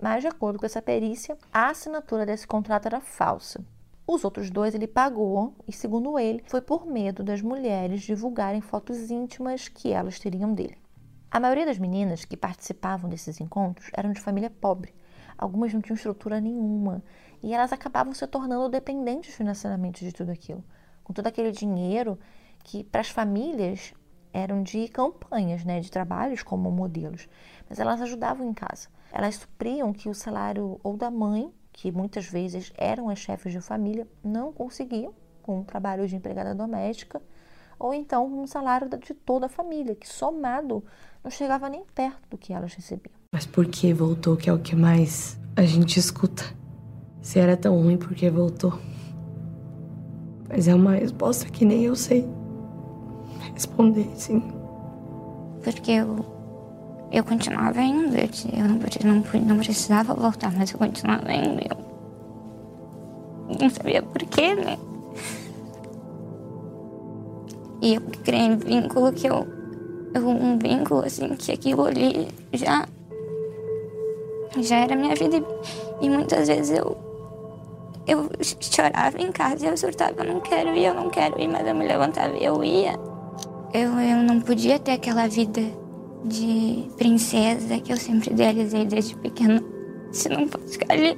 Mas, 0.00 0.22
de 0.22 0.28
acordo 0.28 0.58
com 0.58 0.64
essa 0.64 0.80
perícia, 0.80 1.36
a 1.52 1.68
assinatura 1.68 2.24
desse 2.24 2.46
contrato 2.46 2.86
era 2.86 3.02
falsa. 3.02 3.62
Os 4.06 4.24
outros 4.24 4.50
dois 4.50 4.72
ele 4.72 4.86
pagou 4.86 5.52
e, 5.66 5.72
segundo 5.72 6.16
ele, 6.16 6.40
foi 6.46 6.60
por 6.60 6.86
medo 6.86 7.24
das 7.24 7.42
mulheres 7.42 8.02
divulgarem 8.02 8.60
fotos 8.60 9.10
íntimas 9.10 9.66
que 9.66 9.92
elas 9.92 10.20
teriam 10.20 10.54
dele. 10.54 10.78
A 11.28 11.40
maioria 11.40 11.66
das 11.66 11.76
meninas 11.76 12.24
que 12.24 12.36
participavam 12.36 13.10
desses 13.10 13.40
encontros 13.40 13.90
eram 13.92 14.12
de 14.12 14.20
família 14.20 14.48
pobre. 14.48 14.94
Algumas 15.36 15.74
não 15.74 15.80
tinham 15.80 15.96
estrutura 15.96 16.40
nenhuma 16.40 17.02
e 17.42 17.52
elas 17.52 17.72
acabavam 17.72 18.14
se 18.14 18.24
tornando 18.28 18.68
dependentes 18.68 19.34
financeiramente 19.34 20.04
de 20.04 20.12
tudo 20.12 20.30
aquilo. 20.30 20.62
Com 21.02 21.12
todo 21.12 21.26
aquele 21.26 21.50
dinheiro 21.50 22.16
que 22.62 22.84
para 22.84 23.00
as 23.00 23.10
famílias 23.10 23.92
eram 24.32 24.62
de 24.62 24.86
campanhas, 24.86 25.64
né, 25.64 25.80
de 25.80 25.90
trabalhos 25.90 26.44
como 26.44 26.70
modelos, 26.70 27.28
mas 27.68 27.80
elas 27.80 28.00
ajudavam 28.00 28.48
em 28.48 28.54
casa. 28.54 28.88
Elas 29.12 29.34
supriam 29.34 29.92
que 29.92 30.08
o 30.08 30.14
salário 30.14 30.78
ou 30.82 30.96
da 30.96 31.10
mãe 31.10 31.52
que 31.76 31.92
muitas 31.92 32.24
vezes 32.26 32.72
eram 32.76 33.08
as 33.08 33.20
chefes 33.20 33.52
de 33.52 33.60
família, 33.60 34.08
não 34.24 34.52
conseguiam 34.52 35.12
com 35.42 35.60
um 35.60 35.62
trabalho 35.62 36.08
de 36.08 36.16
empregada 36.16 36.54
doméstica, 36.54 37.22
ou 37.78 37.94
então 37.94 38.26
um 38.26 38.46
salário 38.46 38.88
de 38.88 39.14
toda 39.14 39.46
a 39.46 39.48
família, 39.48 39.94
que 39.94 40.08
somado 40.08 40.82
não 41.22 41.30
chegava 41.30 41.68
nem 41.68 41.84
perto 41.94 42.28
do 42.30 42.38
que 42.38 42.52
elas 42.52 42.74
recebiam. 42.74 43.14
Mas 43.32 43.46
por 43.46 43.66
que 43.66 43.92
voltou, 43.92 44.36
que 44.36 44.50
é 44.50 44.52
o 44.52 44.58
que 44.58 44.74
mais 44.74 45.38
a 45.54 45.62
gente 45.62 46.00
escuta? 46.00 46.42
Se 47.20 47.38
era 47.38 47.56
tão 47.56 47.80
ruim, 47.80 47.98
por 47.98 48.14
que 48.14 48.28
voltou? 48.30 48.80
Mas 50.48 50.66
é 50.66 50.74
uma 50.74 50.92
resposta 50.92 51.48
que 51.50 51.64
nem 51.64 51.84
eu 51.84 51.94
sei 51.94 52.26
responder, 53.56 54.08
sim. 54.14 54.42
Porque 55.62 55.92
eu 55.92 56.35
eu 57.12 57.22
continuava 57.24 57.80
indo, 57.80 58.16
eu 58.16 58.68
não, 59.04 59.14
não, 59.14 59.40
não 59.40 59.58
precisava 59.58 60.14
voltar, 60.14 60.52
mas 60.52 60.72
eu 60.72 60.78
continuava 60.78 61.32
indo. 61.32 61.60
Eu 61.60 63.58
não 63.60 63.70
sabia 63.70 64.02
porquê, 64.02 64.54
né? 64.54 64.76
E 67.80 67.94
eu 67.94 68.00
criei 68.24 68.50
um 68.50 68.56
vínculo 68.56 69.12
que 69.12 69.28
eu, 69.28 69.46
eu. 70.14 70.28
Um 70.28 70.58
vínculo, 70.58 71.04
assim, 71.04 71.28
que 71.36 71.52
aquilo 71.52 71.86
ali 71.86 72.28
já. 72.52 72.86
Já 74.58 74.76
era 74.76 74.96
minha 74.96 75.14
vida. 75.14 75.36
E, 75.36 76.06
e 76.06 76.10
muitas 76.10 76.48
vezes 76.48 76.76
eu. 76.76 76.96
Eu 78.06 78.30
chorava 78.60 79.20
em 79.20 79.32
casa 79.32 79.66
e 79.66 79.68
eu 79.68 79.76
surtava, 79.76 80.22
eu 80.22 80.32
não 80.32 80.40
quero 80.40 80.76
ir, 80.76 80.84
eu 80.84 80.94
não 80.94 81.10
quero 81.10 81.40
ir, 81.40 81.48
mas 81.48 81.66
eu 81.66 81.74
me 81.74 81.86
levantava 81.86 82.36
e 82.36 82.44
eu 82.44 82.62
ia. 82.62 82.92
Eu, 83.74 83.98
eu 83.98 84.22
não 84.22 84.40
podia 84.40 84.78
ter 84.78 84.92
aquela 84.92 85.26
vida 85.26 85.60
de 86.26 86.90
princesa 86.96 87.80
que 87.80 87.92
eu 87.92 87.96
sempre 87.96 88.32
idealizei 88.32 88.84
desde 88.84 89.16
pequena. 89.16 89.62
Se 90.12 90.28
não 90.28 90.48
posso 90.48 90.68
ficar 90.68 90.92
ali 90.92 91.16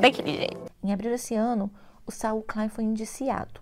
daquele 0.00 0.36
jeito. 0.36 0.72
Em 0.82 0.92
abril 0.92 1.10
desse 1.10 1.34
ano, 1.34 1.70
o 2.06 2.10
Saul 2.10 2.42
Klein 2.42 2.68
foi 2.68 2.84
indiciado. 2.84 3.60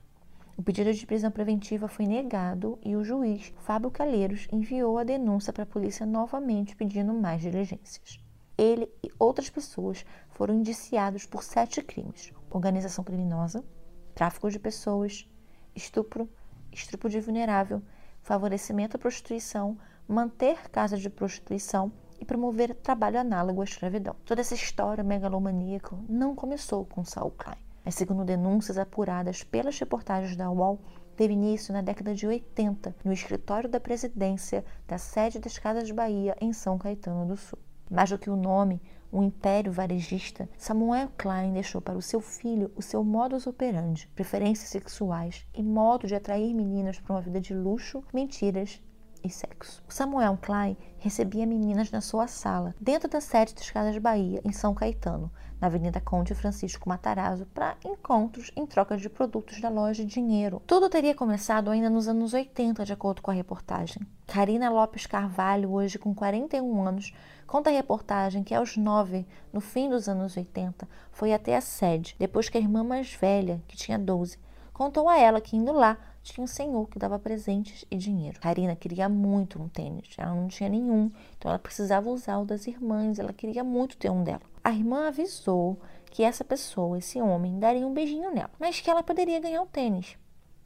O 0.57 0.63
pedido 0.63 0.93
de 0.93 1.07
prisão 1.07 1.31
preventiva 1.31 1.89
foi 1.89 2.07
negado 2.07 2.79
e 2.85 2.95
o 2.95 3.05
juiz 3.05 3.53
Fábio 3.59 3.91
Calheiros 3.91 4.47
enviou 4.53 4.99
a 4.99 5.05
denúncia 5.05 5.53
para 5.53 5.65
a 5.65 5.67
polícia 5.67 6.07
novamente 6.07 6.77
pedindo 6.77 7.13
mais 7.13 7.43
diligências. 7.43 8.21
Ele 8.57 8.89
e 9.03 9.11
outras 9.19 9.51
pessoas 9.51 10.05
foram 10.31 10.55
indiciados 10.55 11.27
por 11.27 11.43
sete 11.43 11.83
crimes: 11.83 12.33
organização 12.51 13.03
criminosa, 13.03 13.65
tráfico 14.15 14.49
de 14.49 14.61
pessoas, 14.61 15.29
estupro, 15.75 16.31
estupro 16.71 17.11
de 17.11 17.21
vulnerável, 17.21 17.83
favorecimento 18.25 18.97
à 18.97 18.99
prostituição, 18.99 19.77
manter 20.09 20.71
casas 20.71 21.01
de 21.01 21.11
prostituição 21.11 21.93
e 22.19 22.25
promover 22.25 22.75
trabalho 22.75 23.21
análogo 23.21 23.61
à 23.61 23.65
escravidão. 23.65 24.17
Toda 24.25 24.41
essa 24.41 24.55
história 24.55 25.05
megalomaníaca 25.05 25.95
não 26.09 26.35
começou 26.35 26.87
com 26.87 27.05
Saul 27.05 27.33
Klein, 27.33 27.59
mas 27.85 27.95
segundo 27.95 28.25
denúncias 28.25 28.79
apuradas 28.79 29.43
pelas 29.43 29.79
reportagens 29.79 30.37
da 30.37 30.51
UOL, 30.51 30.81
teve 31.15 31.35
início 31.35 31.75
na 31.75 31.83
década 31.83 32.15
de 32.15 32.27
80 32.27 32.97
no 33.05 33.13
escritório 33.13 33.69
da 33.69 33.79
presidência 33.79 34.65
da 34.89 34.97
sede 34.97 35.39
das 35.39 35.59
Casas 35.59 35.91
Bahia 35.91 36.35
em 36.41 36.53
São 36.55 36.79
Caetano 36.79 37.27
do 37.27 37.37
Sul. 37.37 37.59
Mais 37.91 38.09
do 38.09 38.19
que 38.19 38.31
o 38.31 38.37
nome, 38.37 38.81
o 39.11 39.23
império 39.23 39.73
varejista, 39.73 40.49
Samuel 40.57 41.09
Klein 41.17 41.53
deixou 41.53 41.81
para 41.81 41.99
o 41.99 42.03
seu 42.03 42.21
filho 42.21 42.71
o 42.77 42.83
seu 42.83 43.05
modus 43.05 43.47
operandi, 43.47 44.09
preferências 44.14 44.71
sexuais 44.71 45.47
e 45.55 45.62
modo 45.62 46.07
de 46.07 46.14
atrair 46.14 46.53
meninas 46.53 46.99
para 46.99 47.14
uma 47.14 47.23
vida 47.23 47.40
de 47.40 47.55
luxo, 47.55 48.03
mentiras 48.12 48.83
e 49.25 49.31
sexo. 49.31 49.83
Samuel 49.89 50.39
Klein 50.41 50.77
recebia 50.99 51.47
meninas 51.47 51.91
na 51.91 52.01
sua 52.01 52.27
sala, 52.27 52.75
dentro 52.81 53.09
da 53.09 53.21
sede 53.21 53.55
das 53.55 53.71
Casas 53.71 53.97
Bahia, 53.99 54.41
em 54.45 54.53
São 54.53 54.75
Caetano, 54.75 55.31
na 55.61 55.67
Avenida 55.67 56.01
Conde 56.01 56.35
Francisco 56.35 56.89
Matarazzo, 56.89 57.47
para 57.47 57.77
encontros 57.85 58.51
em 58.55 58.67
troca 58.67 58.97
de 58.97 59.09
produtos 59.09 59.61
da 59.61 59.69
loja 59.69 60.05
dinheiro. 60.05 60.63
Tudo 60.67 60.91
teria 60.91 61.15
começado 61.15 61.71
ainda 61.71 61.89
nos 61.89 62.07
anos 62.07 62.35
80, 62.35 62.85
de 62.85 62.93
acordo 62.93 63.23
com 63.23 63.31
a 63.31 63.35
reportagem. 63.35 64.03
Karina 64.27 64.71
Lopes 64.71 65.07
Carvalho, 65.07 65.73
hoje 65.73 65.99
com 65.99 66.15
41 66.15 66.87
anos, 66.87 67.15
conta 67.47 67.71
a 67.71 67.73
reportagem 67.73 68.43
que 68.43 68.55
aos 68.55 68.77
9, 68.77 69.27
no 69.53 69.61
fim 69.61 69.89
dos 69.89 70.09
anos 70.09 70.37
80, 70.37 70.89
foi 71.13 71.33
até 71.33 71.57
a 71.57 71.61
sede, 71.61 72.15
depois 72.19 72.49
que 72.49 72.59
a 72.59 72.61
irmã 72.61 72.85
mais 72.85 73.15
velha, 73.15 73.63
que 73.67 73.77
tinha 73.77 73.99
12, 73.99 74.39
contou 74.73 75.09
a 75.09 75.19
ela 75.19 75.41
que 75.41 75.57
indo 75.57 75.73
lá 75.73 75.97
tinha 76.25 76.43
um 76.43 76.49
senhor 76.49 76.89
que 76.89 76.99
dava 76.99 77.19
presentes 77.19 77.85
e 77.91 77.97
dinheiro. 77.97 78.41
Karina 78.41 78.75
queria 78.75 79.09
muito 79.09 79.63
um 79.63 79.69
tênis, 79.69 80.15
ela 80.17 80.35
não 80.35 80.49
tinha 80.49 80.69
nenhum, 80.69 81.13
então 81.37 81.51
ela 81.51 81.59
precisava 81.59 82.09
usar 82.09 82.39
o 82.39 82.47
das 82.47 82.67
irmãs, 82.67 83.19
ela 83.19 83.33
queria 83.33 83.63
muito 83.63 83.97
ter 83.97 84.11
um 84.11 84.25
dela. 84.25 84.41
A 84.65 84.73
irmã 84.73 85.09
avisou 85.09 85.79
que 86.07 86.23
essa 86.25 86.43
pessoa, 86.43 86.99
esse 86.99 87.21
homem, 87.21 87.59
daria 87.59 87.87
um 87.87 87.93
beijinho 87.93 88.33
nela, 88.35 88.51
mas 88.59 88.81
que 88.81 88.91
ela 88.91 89.03
poderia 89.03 89.39
ganhar 89.39 89.63
o 89.63 89.67
tênis. 89.67 90.17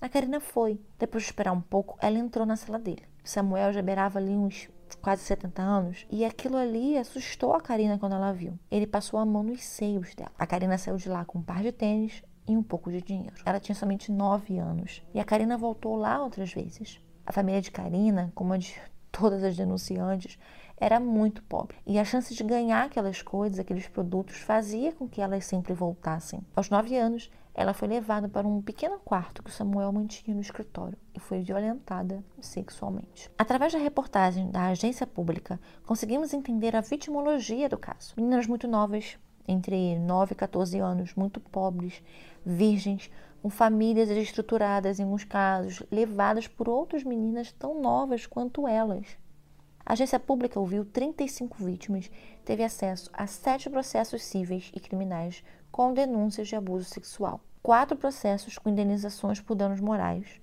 A 0.01 0.09
Karina 0.09 0.39
foi. 0.39 0.81
Depois 0.97 1.25
de 1.25 1.31
esperar 1.31 1.53
um 1.53 1.61
pouco, 1.61 1.99
ela 2.01 2.17
entrou 2.17 2.47
na 2.47 2.55
sala 2.55 2.79
dele. 2.79 3.03
Samuel 3.25 3.73
já 3.73 3.83
beirava 3.83 4.21
ali 4.21 4.31
uns 4.31 4.69
quase 5.03 5.23
70 5.23 5.61
anos, 5.61 6.07
e 6.09 6.25
aquilo 6.25 6.57
ali 6.57 6.97
assustou 6.97 7.53
a 7.53 7.61
Karina 7.61 7.99
quando 7.99 8.15
ela 8.15 8.33
viu. 8.33 8.57
Ele 8.71 8.87
passou 8.87 9.19
a 9.19 9.27
mão 9.27 9.43
nos 9.43 9.63
seios 9.65 10.15
dela. 10.15 10.31
A 10.39 10.47
Karina 10.47 10.79
saiu 10.79 10.97
de 10.97 11.09
lá 11.09 11.25
com 11.25 11.41
um 11.41 11.43
par 11.43 11.63
de 11.63 11.73
tênis 11.73 12.23
e 12.49 12.57
um 12.57 12.63
pouco 12.63 12.91
de 12.91 13.03
dinheiro. 13.03 13.37
Ela 13.45 13.61
tinha 13.61 13.75
somente 13.75 14.11
9 14.11 14.59
anos. 14.59 15.03
E 15.15 15.21
a 15.21 15.25
Karina 15.25 15.57
voltou 15.57 15.97
lá 15.97 16.23
outras 16.23 16.53
vezes. 16.53 17.01
A 17.27 17.33
família 17.33 17.61
de 17.61 17.71
Karina, 17.71 18.33
como 18.35 18.53
a 18.55 18.57
de 18.57 18.75
todas 19.13 19.45
as 19.45 19.57
denunciantes, 19.57 20.39
era 20.77 20.99
muito 20.99 21.43
pobre. 21.43 21.77
E 21.87 21.99
a 21.99 22.05
chance 22.05 22.35
de 22.35 22.45
ganhar 22.45 22.85
aquelas 22.85 23.21
coisas, 23.21 23.59
aqueles 23.59 23.89
produtos, 23.89 24.37
fazia 24.37 24.93
com 24.93 25.09
que 25.09 25.21
elas 25.21 25.45
sempre 25.45 25.75
voltassem. 25.75 26.41
Aos 26.55 26.71
nove 26.71 26.97
anos, 26.97 27.31
ela 27.53 27.75
foi 27.75 27.89
levada 27.89 28.29
para 28.29 28.47
um 28.47 28.63
pequeno 28.63 29.01
quarto 29.01 29.43
que 29.43 29.51
Samuel 29.51 29.91
mantinha 29.91 30.33
no 30.33 30.41
escritório 30.41 30.97
e 31.13 31.19
foi 31.19 31.41
violentada 31.41 32.25
sexualmente. 32.41 33.29
Através 33.37 33.73
da 33.73 33.81
reportagem 33.81 34.49
da 34.49 34.67
agência 34.67 35.05
pública, 35.05 35.59
conseguimos 35.85 36.33
entender 36.33 36.77
a 36.77 36.81
vitimologia 36.81 37.69
do 37.69 37.77
caso. 37.77 38.15
Meninas 38.17 38.47
muito 38.47 38.69
novas, 38.69 39.19
entre 39.49 39.99
9 39.99 40.33
e 40.33 40.37
14 40.37 40.79
anos, 40.79 41.15
muito 41.15 41.41
pobres, 41.41 42.03
virgens, 42.45 43.11
com 43.43 43.49
famílias 43.49 44.09
desestruturadas 44.09 45.01
em 45.01 45.05
alguns 45.05 45.25
casos, 45.25 45.83
levadas 45.91 46.47
por 46.47 46.69
outras 46.69 47.03
meninas 47.03 47.51
tão 47.53 47.81
novas 47.81 48.27
quanto 48.27 48.69
elas. 48.69 49.07
A 49.85 49.95
agência 49.95 50.21
pública 50.21 50.61
ouviu 50.61 50.85
35 50.85 51.65
vítimas, 51.65 52.11
teve 52.45 52.63
acesso 52.63 53.11
a 53.13 53.27
sete 53.27 53.71
processos 53.71 54.23
cíveis 54.23 54.71
e 54.75 54.81
criminais 54.81 55.43
com 55.73 55.95
denúncias 55.95 56.47
de 56.47 56.57
abuso 56.57 56.85
sexual, 56.85 57.41
quatro 57.63 57.97
processos 57.97 58.59
com 58.59 58.69
indenizações 58.69 59.41
por 59.41 59.55
danos 59.55 59.81
morais, 59.81 60.41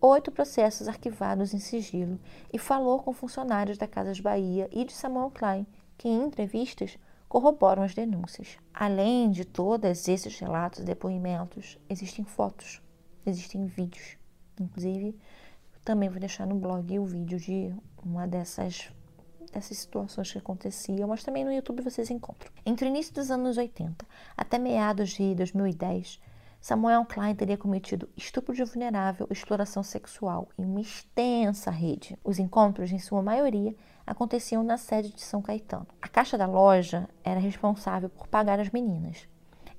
oito 0.00 0.30
processos 0.30 0.88
arquivados 0.88 1.52
em 1.52 1.58
sigilo 1.58 2.18
e 2.52 2.58
falou 2.58 3.00
com 3.00 3.12
funcionários 3.12 3.76
da 3.76 3.86
Casas 3.86 4.20
Bahia 4.20 4.68
e 4.72 4.84
de 4.84 4.92
Samuel 4.92 5.30
Klein, 5.30 5.66
que 5.98 6.08
em 6.08 6.24
entrevistas 6.24 6.98
corroboram 7.36 7.82
as 7.82 7.92
denúncias. 7.92 8.56
Além 8.72 9.30
de 9.30 9.44
todos 9.44 10.08
esses 10.08 10.38
relatos 10.38 10.82
depoimentos, 10.82 11.78
existem 11.86 12.24
fotos, 12.24 12.80
existem 13.26 13.66
vídeos. 13.66 14.16
Inclusive, 14.58 15.14
também 15.84 16.08
vou 16.08 16.18
deixar 16.18 16.46
no 16.46 16.54
blog 16.54 16.98
o 16.98 17.04
vídeo 17.04 17.38
de 17.38 17.74
uma 18.02 18.26
dessas, 18.26 18.90
dessas 19.52 19.76
situações 19.76 20.32
que 20.32 20.38
aconteciam, 20.38 21.06
mas 21.06 21.22
também 21.22 21.44
no 21.44 21.52
YouTube 21.52 21.82
vocês 21.82 22.08
encontram. 22.10 22.50
Entre 22.64 22.86
o 22.86 22.88
início 22.88 23.12
dos 23.12 23.30
anos 23.30 23.58
80 23.58 24.06
até 24.34 24.58
meados 24.58 25.10
de 25.10 25.34
2010, 25.34 26.18
Samuel 26.66 27.04
Klein 27.04 27.32
teria 27.32 27.56
cometido 27.56 28.08
estupro 28.16 28.52
de 28.52 28.64
vulnerável 28.64 29.28
exploração 29.30 29.84
sexual 29.84 30.48
em 30.58 30.64
uma 30.64 30.80
extensa 30.80 31.70
rede. 31.70 32.18
Os 32.24 32.40
encontros, 32.40 32.90
em 32.90 32.98
sua 32.98 33.22
maioria, 33.22 33.72
aconteciam 34.04 34.64
na 34.64 34.76
sede 34.76 35.12
de 35.12 35.20
São 35.20 35.40
Caetano. 35.40 35.86
A 36.02 36.08
caixa 36.08 36.36
da 36.36 36.44
loja 36.44 37.08
era 37.22 37.38
responsável 37.38 38.08
por 38.08 38.26
pagar 38.26 38.58
as 38.58 38.70
meninas. 38.70 39.28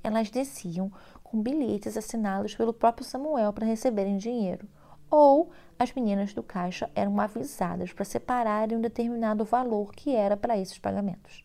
Elas 0.02 0.30
desciam 0.30 0.90
com 1.22 1.44
bilhetes 1.44 1.98
assinados 1.98 2.56
pelo 2.56 2.72
próprio 2.72 3.06
Samuel 3.06 3.52
para 3.52 3.66
receberem 3.66 4.16
dinheiro 4.16 4.66
ou 5.10 5.52
as 5.78 5.92
meninas 5.92 6.34
do 6.34 6.42
caixa 6.42 6.90
eram 6.96 7.20
avisadas 7.20 7.92
para 7.92 8.06
separarem 8.06 8.78
um 8.78 8.82
determinado 8.82 9.44
valor 9.44 9.92
que 9.92 10.16
era 10.16 10.38
para 10.38 10.58
esses 10.58 10.80
pagamentos. 10.80 11.44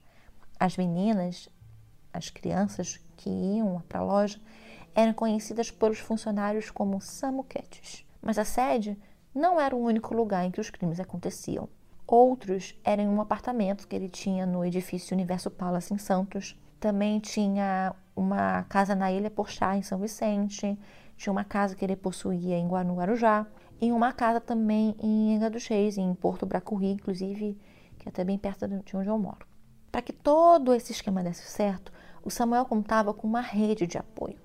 As 0.60 0.76
meninas, 0.76 1.48
as 2.12 2.30
crianças 2.30 3.00
que 3.16 3.28
iam 3.28 3.82
para 3.88 3.98
a 3.98 4.04
loja, 4.04 4.40
eram 4.94 5.12
conhecidas 5.12 5.70
pelos 5.70 5.98
funcionários 5.98 6.70
como 6.70 7.00
samuquetes. 7.00 8.04
Mas 8.20 8.38
a 8.38 8.44
sede 8.44 8.98
não 9.34 9.60
era 9.60 9.74
o 9.74 9.82
único 9.82 10.14
lugar 10.14 10.44
em 10.44 10.50
que 10.50 10.60
os 10.60 10.70
crimes 10.70 11.00
aconteciam. 11.00 11.68
Outros 12.06 12.78
eram 12.84 13.04
em 13.04 13.08
um 13.08 13.20
apartamento 13.20 13.88
que 13.88 13.96
ele 13.96 14.08
tinha 14.08 14.44
no 14.44 14.64
edifício 14.64 15.14
Universo 15.14 15.50
Palace 15.50 15.94
em 15.94 15.98
Santos. 15.98 16.56
Também 16.78 17.18
tinha 17.18 17.94
uma 18.14 18.64
casa 18.64 18.94
na 18.94 19.10
Ilha 19.10 19.30
Porchá, 19.30 19.76
em 19.76 19.82
São 19.82 19.98
Vicente, 19.98 20.78
tinha 21.16 21.32
uma 21.32 21.44
casa 21.44 21.74
que 21.74 21.84
ele 21.84 21.96
possuía 21.96 22.58
em 22.58 22.68
Guarujá 22.68 23.46
e 23.80 23.90
uma 23.90 24.12
casa 24.12 24.40
também 24.40 24.94
em 25.00 25.34
Enga 25.34 25.48
dos 25.48 25.66
Reis, 25.66 25.96
em 25.96 26.14
Porto 26.14 26.44
Bracurri, 26.44 26.92
inclusive, 26.92 27.58
que 27.98 28.08
é 28.08 28.10
até 28.10 28.24
bem 28.24 28.36
perto 28.36 28.66
de 28.68 28.96
onde 28.96 29.08
eu 29.08 29.18
moro. 29.18 29.46
Para 29.90 30.02
que 30.02 30.12
todo 30.12 30.74
esse 30.74 30.92
esquema 30.92 31.22
desse 31.22 31.42
certo, 31.42 31.92
o 32.24 32.30
Samuel 32.30 32.64
contava 32.64 33.12
com 33.12 33.26
uma 33.26 33.40
rede 33.40 33.86
de 33.86 33.98
apoio. 33.98 34.38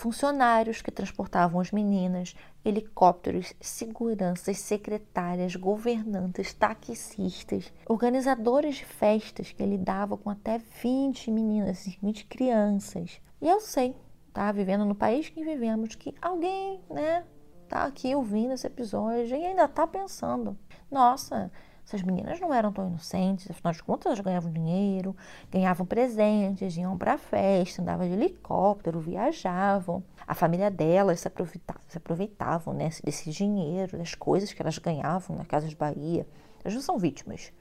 Funcionários 0.00 0.80
que 0.80 0.90
transportavam 0.90 1.60
as 1.60 1.70
meninas, 1.70 2.34
helicópteros, 2.64 3.52
seguranças, 3.60 4.56
secretárias, 4.56 5.54
governantes, 5.54 6.54
taxistas, 6.54 7.70
organizadores 7.86 8.76
de 8.76 8.86
festas 8.86 9.52
que 9.52 9.62
ele 9.62 9.76
dava 9.76 10.16
com 10.16 10.30
até 10.30 10.56
20 10.56 11.30
meninas, 11.30 11.84
20 12.02 12.24
crianças. 12.24 13.20
E 13.42 13.46
eu 13.46 13.60
sei 13.60 13.94
tá? 14.32 14.50
Vivendo 14.52 14.86
no 14.86 14.94
país 14.94 15.28
que 15.28 15.44
vivemos, 15.44 15.94
que 15.94 16.14
alguém, 16.22 16.80
né, 16.88 17.22
tá 17.68 17.84
aqui 17.84 18.14
ouvindo 18.14 18.54
esse 18.54 18.66
episódio 18.66 19.36
e 19.36 19.44
ainda 19.44 19.68
tá 19.68 19.86
pensando: 19.86 20.56
nossa, 20.90 21.52
essas 21.90 22.02
meninas 22.02 22.38
não 22.38 22.54
eram 22.54 22.72
tão 22.72 22.86
inocentes, 22.86 23.50
afinal 23.50 23.72
de 23.72 23.82
contas 23.82 24.06
elas 24.06 24.20
ganhavam 24.20 24.52
dinheiro, 24.52 25.16
ganhavam 25.50 25.84
presentes, 25.84 26.76
iam 26.76 26.96
para 26.96 27.18
festa, 27.18 27.82
andavam 27.82 28.06
de 28.06 28.12
helicóptero, 28.12 29.00
viajavam. 29.00 30.00
A 30.24 30.32
família 30.32 30.70
delas 30.70 31.18
se 31.18 31.26
aproveitava, 31.26 31.80
se 31.88 31.98
aproveitavam 31.98 32.72
né, 32.72 32.90
desse 33.02 33.28
dinheiro, 33.30 33.98
das 33.98 34.14
coisas 34.14 34.52
que 34.52 34.62
elas 34.62 34.78
ganhavam 34.78 35.36
na 35.36 35.44
Casa 35.44 35.66
de 35.66 35.74
Bahia. 35.74 36.24
Elas 36.62 36.74
não 36.74 36.80
são 36.80 36.96
vítimas. 36.96 37.52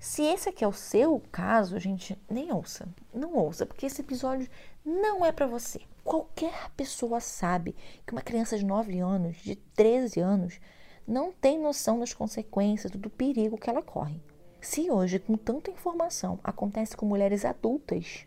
Se 0.00 0.22
esse 0.22 0.48
aqui 0.48 0.64
é 0.64 0.68
o 0.68 0.72
seu 0.72 1.22
caso, 1.30 1.78
gente, 1.78 2.18
nem 2.30 2.50
ouça. 2.52 2.88
Não 3.12 3.34
ouça, 3.34 3.66
porque 3.66 3.84
esse 3.84 4.00
episódio 4.00 4.48
não 4.82 5.24
é 5.24 5.32
para 5.32 5.46
você. 5.46 5.80
Qualquer 6.02 6.70
pessoa 6.74 7.20
sabe 7.20 7.76
que 8.06 8.12
uma 8.14 8.22
criança 8.22 8.56
de 8.56 8.64
9 8.64 8.98
anos, 9.00 9.36
de 9.36 9.56
13 9.56 10.20
anos, 10.20 10.60
não 11.06 11.32
tem 11.32 11.58
noção 11.58 12.00
das 12.00 12.12
consequências, 12.12 12.90
do 12.90 13.08
perigo 13.08 13.56
que 13.56 13.70
ela 13.70 13.82
corre. 13.82 14.20
Se 14.60 14.90
hoje, 14.90 15.18
com 15.18 15.36
tanta 15.36 15.70
informação, 15.70 16.40
acontece 16.42 16.96
com 16.96 17.06
mulheres 17.06 17.44
adultas, 17.44 18.26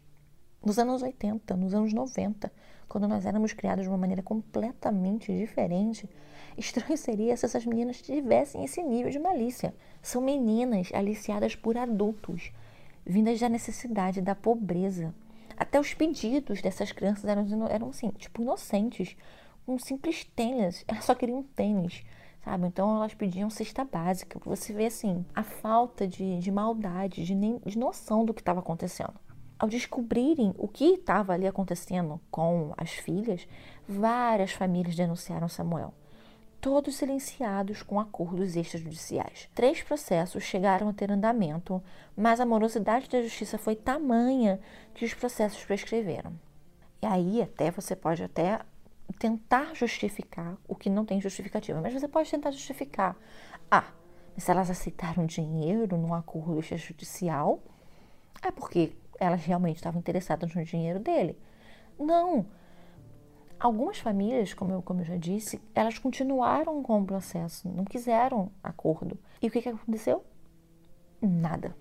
nos 0.63 0.79
anos 0.79 1.01
80, 1.01 1.55
nos 1.57 1.73
anos 1.73 1.93
90, 1.93 2.51
quando 2.87 3.07
nós 3.07 3.25
éramos 3.25 3.53
criados 3.53 3.83
de 3.83 3.89
uma 3.89 3.97
maneira 3.97 4.23
completamente 4.23 5.35
diferente, 5.35 6.09
estranho 6.57 6.97
seria 6.97 7.35
se 7.35 7.45
essas 7.45 7.65
meninas 7.65 8.01
tivessem 8.01 8.63
esse 8.63 8.81
nível 8.81 9.11
de 9.11 9.19
malícia. 9.19 9.73
São 10.01 10.21
meninas 10.21 10.89
aliciadas 10.93 11.55
por 11.55 11.77
adultos, 11.77 12.51
vindas 13.05 13.39
da 13.39 13.49
necessidade, 13.49 14.21
da 14.21 14.35
pobreza. 14.35 15.13
Até 15.57 15.79
os 15.79 15.93
pedidos 15.93 16.61
dessas 16.61 16.91
crianças 16.91 17.25
eram, 17.25 17.67
eram 17.67 17.89
assim, 17.89 18.09
tipo, 18.11 18.41
inocentes. 18.41 19.15
Um 19.67 19.77
simples 19.77 20.23
tênis. 20.23 20.83
Elas 20.87 21.05
só 21.05 21.13
queriam 21.13 21.39
um 21.39 21.43
tênis, 21.43 22.03
sabe? 22.43 22.67
Então 22.67 22.95
elas 22.95 23.13
pediam 23.13 23.49
cesta 23.49 23.84
básica. 23.84 24.39
Você 24.45 24.73
vê, 24.73 24.86
assim, 24.88 25.25
a 25.36 25.43
falta 25.43 26.08
de, 26.08 26.39
de 26.39 26.52
maldade, 26.52 27.23
de, 27.23 27.36
nem, 27.36 27.60
de 27.65 27.78
noção 27.78 28.25
do 28.25 28.34
que 28.34 28.41
estava 28.41 28.60
acontecendo. 28.60 29.13
Ao 29.58 29.67
descobrirem 29.67 30.54
o 30.58 30.67
que 30.67 30.93
estava 30.93 31.34
ali 31.34 31.45
acontecendo 31.45 32.19
com 32.32 32.73
as 32.78 32.91
filhas, 32.91 33.47
várias 33.88 34.52
famílias 34.52 34.95
denunciaram 34.95 35.49
Samuel 35.49 35.93
todos 36.62 36.95
silenciados 36.95 37.82
com 37.82 37.99
acordos 37.99 38.56
extrajudiciais. 38.56 39.49
Três 39.56 39.82
processos 39.82 40.43
chegaram 40.43 40.89
a 40.89 40.93
ter 40.93 41.12
andamento, 41.12 41.82
mas 42.15 42.39
a 42.39 42.45
morosidade 42.45 43.10
da 43.10 43.21
justiça 43.21 43.58
foi 43.58 43.75
tamanha 43.75 44.60
que 44.93 45.06
os 45.06 45.13
processos 45.13 45.63
prescreveram. 45.63 46.34
E 47.02 47.06
aí 47.06 47.41
até 47.41 47.71
você 47.71 47.95
pode 47.95 48.23
até 48.23 48.60
tentar 49.17 49.76
justificar 49.76 50.58
o 50.67 50.76
que 50.76 50.89
não 50.89 51.06
tem 51.06 51.19
justificativa, 51.19 51.82
mas 51.82 51.93
você 51.93 52.08
pode 52.08 52.30
tentar 52.30 52.52
justificar. 52.52 53.15
Ah, 53.69 53.91
se 54.38 54.50
elas 54.52 54.69
aceitaram 54.69 55.26
dinheiro 55.26 55.98
num 55.98 56.13
acordo 56.13 56.60
extrajudicial, 56.60 57.62
é 58.41 58.52
porque 58.52 58.95
elas 59.19 59.43
realmente 59.43 59.78
estavam 59.78 60.00
interessadas 60.00 60.54
no 60.54 60.63
dinheiro 60.63 61.00
dele. 61.00 61.38
Não, 61.98 62.45
Algumas 63.60 64.00
famílias, 64.00 64.54
como 64.54 64.72
eu, 64.72 64.82
como 64.82 65.02
eu 65.02 65.06
já 65.06 65.17
disse, 65.17 65.62
elas 65.76 66.00
continuaram 66.00 66.82
com 66.82 67.02
o 67.02 67.06
processo, 67.06 67.67
não 67.67 67.84
quiseram 67.84 68.50
acordo. 68.63 69.19
E 69.41 69.48
o 69.48 69.52
que, 69.52 69.62
que 69.62 69.67
aconteceu? 69.67 70.24
Nada. 71.22 71.76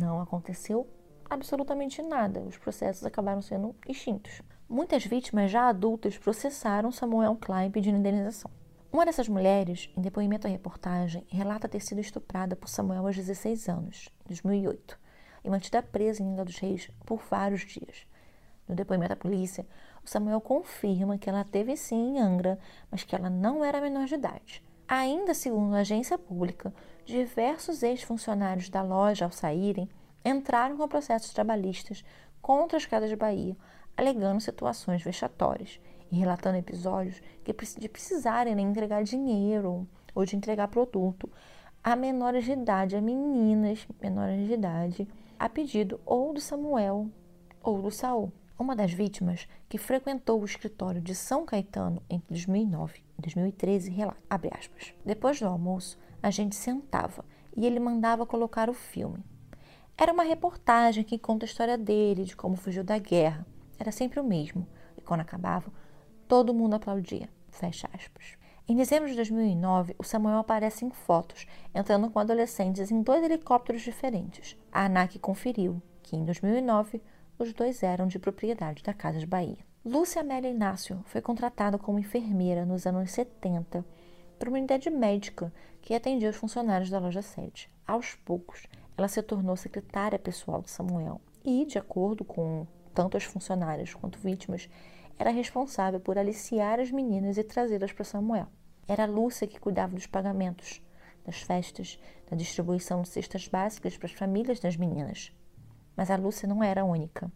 Não 0.00 0.20
aconteceu 0.20 0.86
absolutamente 1.28 2.00
nada. 2.02 2.38
Os 2.42 2.56
processos 2.56 3.04
acabaram 3.04 3.42
sendo 3.42 3.74
extintos. 3.88 4.40
Muitas 4.70 5.06
vítimas 5.06 5.50
já 5.50 5.66
adultas 5.66 6.18
processaram 6.18 6.92
Samuel 6.92 7.34
Klein 7.36 7.70
pedindo 7.70 7.96
indenização. 7.96 8.50
Uma 8.92 9.06
dessas 9.06 9.26
mulheres, 9.26 9.88
em 9.96 10.02
depoimento 10.02 10.46
à 10.46 10.50
reportagem, 10.50 11.26
relata 11.30 11.66
ter 11.66 11.80
sido 11.80 12.02
estuprada 12.02 12.54
por 12.54 12.68
Samuel 12.68 13.06
aos 13.06 13.16
16 13.16 13.66
anos, 13.66 14.10
em 14.26 14.28
2008, 14.28 14.98
e 15.42 15.48
mantida 15.48 15.82
presa 15.82 16.22
em 16.22 16.34
Ilha 16.34 16.44
dos 16.44 16.58
Reis 16.58 16.90
por 17.06 17.18
vários 17.30 17.62
dias. 17.62 18.06
No 18.68 18.74
depoimento 18.74 19.14
à 19.14 19.16
polícia, 19.16 19.66
Samuel 20.04 20.42
confirma 20.42 21.16
que 21.16 21.30
ela 21.30 21.44
teve 21.44 21.74
sim 21.74 22.16
em 22.16 22.20
Angra, 22.20 22.58
mas 22.90 23.04
que 23.04 23.16
ela 23.16 23.30
não 23.30 23.64
era 23.64 23.80
menor 23.80 24.04
de 24.04 24.16
idade. 24.16 24.62
Ainda 24.86 25.32
segundo 25.32 25.76
a 25.76 25.78
agência 25.78 26.18
pública, 26.18 26.74
diversos 27.06 27.82
ex-funcionários 27.82 28.68
da 28.68 28.82
loja, 28.82 29.24
ao 29.24 29.32
saírem, 29.32 29.88
entraram 30.22 30.76
com 30.76 30.86
processos 30.86 31.32
trabalhistas 31.32 32.04
contra 32.42 32.76
as 32.76 32.84
Casas 32.84 33.08
de 33.08 33.16
Bahia, 33.16 33.56
alegando 33.98 34.40
situações 34.40 35.02
vexatórias 35.02 35.80
e 36.10 36.16
relatando 36.16 36.56
episódios 36.56 37.20
que, 37.42 37.52
de 37.52 37.88
precisarem 37.88 38.54
né, 38.54 38.62
entregar 38.62 39.02
dinheiro 39.02 39.88
ou 40.14 40.24
de 40.24 40.36
entregar 40.36 40.68
produto 40.68 41.28
a 41.82 41.96
menores 41.96 42.44
de 42.44 42.52
idade, 42.52 42.94
a 42.94 43.00
meninas 43.00 43.88
menores 44.00 44.46
de 44.46 44.54
idade, 44.54 45.08
a 45.36 45.48
pedido 45.48 46.00
ou 46.06 46.32
do 46.32 46.40
Samuel 46.40 47.08
ou 47.60 47.82
do 47.82 47.90
Saul. 47.90 48.32
Uma 48.56 48.76
das 48.76 48.92
vítimas, 48.92 49.48
que 49.68 49.78
frequentou 49.78 50.40
o 50.40 50.44
escritório 50.44 51.00
de 51.00 51.14
São 51.14 51.44
Caetano 51.44 52.00
entre 52.08 52.28
2009 52.28 53.02
e 53.18 53.22
2013, 53.22 53.90
relata, 53.90 54.18
abre 54.30 54.50
aspas, 54.56 54.94
depois 55.04 55.40
do 55.40 55.46
almoço, 55.46 55.98
a 56.22 56.30
gente 56.30 56.54
sentava 56.54 57.24
e 57.56 57.66
ele 57.66 57.80
mandava 57.80 58.24
colocar 58.24 58.70
o 58.70 58.74
filme. 58.74 59.24
Era 59.96 60.12
uma 60.12 60.22
reportagem 60.22 61.02
que 61.02 61.18
conta 61.18 61.44
a 61.44 61.48
história 61.48 61.76
dele, 61.76 62.24
de 62.24 62.36
como 62.36 62.56
fugiu 62.56 62.84
da 62.84 62.98
guerra. 62.98 63.44
Era 63.78 63.92
sempre 63.92 64.18
o 64.20 64.24
mesmo. 64.24 64.66
E 64.96 65.00
quando 65.00 65.20
acabava, 65.20 65.72
todo 66.26 66.54
mundo 66.54 66.74
aplaudia. 66.74 67.28
Fecha 67.50 67.88
aspas. 67.92 68.36
Em 68.68 68.76
dezembro 68.76 69.08
de 69.08 69.16
2009, 69.16 69.94
o 69.98 70.04
Samuel 70.04 70.38
aparece 70.38 70.84
em 70.84 70.90
fotos, 70.90 71.46
entrando 71.74 72.10
com 72.10 72.18
adolescentes 72.18 72.90
em 72.90 73.00
dois 73.00 73.24
helicópteros 73.24 73.80
diferentes. 73.80 74.58
A 74.70 74.84
ANAC 74.84 75.18
conferiu 75.18 75.80
que, 76.02 76.16
em 76.16 76.24
2009, 76.24 77.00
os 77.38 77.52
dois 77.54 77.82
eram 77.82 78.06
de 78.06 78.18
propriedade 78.18 78.82
da 78.82 78.92
Casa 78.92 79.18
de 79.18 79.26
Bahia. 79.26 79.64
Lúcia 79.84 80.20
Amélia 80.20 80.50
Inácio 80.50 81.02
foi 81.06 81.22
contratada 81.22 81.78
como 81.78 81.98
enfermeira 81.98 82.66
nos 82.66 82.86
anos 82.86 83.10
70 83.10 83.84
para 84.38 84.48
uma 84.50 84.58
unidade 84.58 84.90
médica 84.90 85.50
que 85.80 85.94
atendia 85.94 86.28
os 86.28 86.36
funcionários 86.36 86.90
da 86.90 86.98
loja 86.98 87.22
sede. 87.22 87.70
Aos 87.86 88.14
poucos, 88.16 88.66
ela 88.98 89.08
se 89.08 89.22
tornou 89.22 89.56
secretária 89.56 90.18
pessoal 90.18 90.60
de 90.60 90.70
Samuel 90.70 91.20
e, 91.44 91.64
de 91.64 91.78
acordo 91.78 92.24
com 92.24 92.66
tanto 92.98 93.16
as 93.16 93.22
funcionárias 93.22 93.94
quanto 93.94 94.18
vítimas, 94.18 94.68
era 95.16 95.30
responsável 95.30 96.00
por 96.00 96.18
aliciar 96.18 96.80
as 96.80 96.90
meninas 96.90 97.38
e 97.38 97.44
trazê-las 97.44 97.92
para 97.92 98.04
Samuel. 98.04 98.48
Era 98.88 99.06
Lúcia 99.06 99.46
que 99.46 99.60
cuidava 99.60 99.94
dos 99.94 100.08
pagamentos, 100.08 100.82
das 101.24 101.40
festas, 101.40 101.96
da 102.28 102.36
distribuição 102.36 103.02
de 103.02 103.08
cestas 103.08 103.46
básicas 103.46 103.96
para 103.96 104.06
as 104.06 104.12
famílias 104.12 104.58
das 104.58 104.76
meninas. 104.76 105.32
Mas 105.96 106.10
a 106.10 106.16
Lúcia 106.16 106.48
não 106.48 106.60
era 106.60 106.80
a 106.80 106.84
única. 106.84 107.30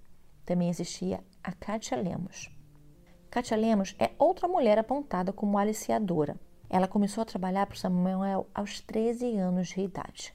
Também 0.44 0.68
existia 0.68 1.22
a 1.44 1.52
Kátia 1.52 1.96
Lemos. 1.96 2.50
Kátia 3.30 3.56
Lemos 3.56 3.94
é 4.00 4.10
outra 4.18 4.48
mulher 4.48 4.80
apontada 4.80 5.32
como 5.32 5.58
aliciadora. 5.58 6.34
Ela 6.68 6.88
começou 6.88 7.22
a 7.22 7.26
trabalhar 7.26 7.66
para 7.66 7.76
Samuel 7.76 8.48
aos 8.52 8.80
13 8.80 9.36
anos 9.36 9.68
de 9.68 9.80
idade. 9.80 10.34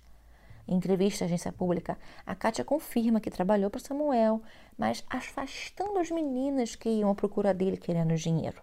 Em 0.67 0.75
entrevista 0.75 1.23
à 1.23 1.25
agência 1.25 1.51
pública, 1.51 1.97
a 2.25 2.36
Kátia 2.36 2.65
confirma 2.65 3.21
que 3.21 3.32
trabalhou 3.32 3.69
para 3.69 3.80
Samuel, 3.80 4.41
mas 4.77 5.03
afastando 5.10 5.97
as 5.97 6.12
meninas 6.12 6.75
que 6.75 6.89
iam 6.89 7.10
à 7.10 7.15
procura 7.15 7.53
dele 7.53 7.77
querendo 7.77 8.15
dinheiro. 8.15 8.62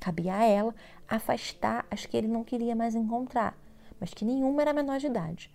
Cabia 0.00 0.34
a 0.34 0.44
ela 0.44 0.74
afastar 1.08 1.86
as 1.90 2.04
que 2.04 2.16
ele 2.16 2.26
não 2.26 2.42
queria 2.42 2.74
mais 2.74 2.94
encontrar, 2.94 3.56
mas 4.00 4.12
que 4.12 4.24
nenhuma 4.24 4.62
era 4.62 4.72
menor 4.72 4.98
de 4.98 5.06
idade. 5.06 5.50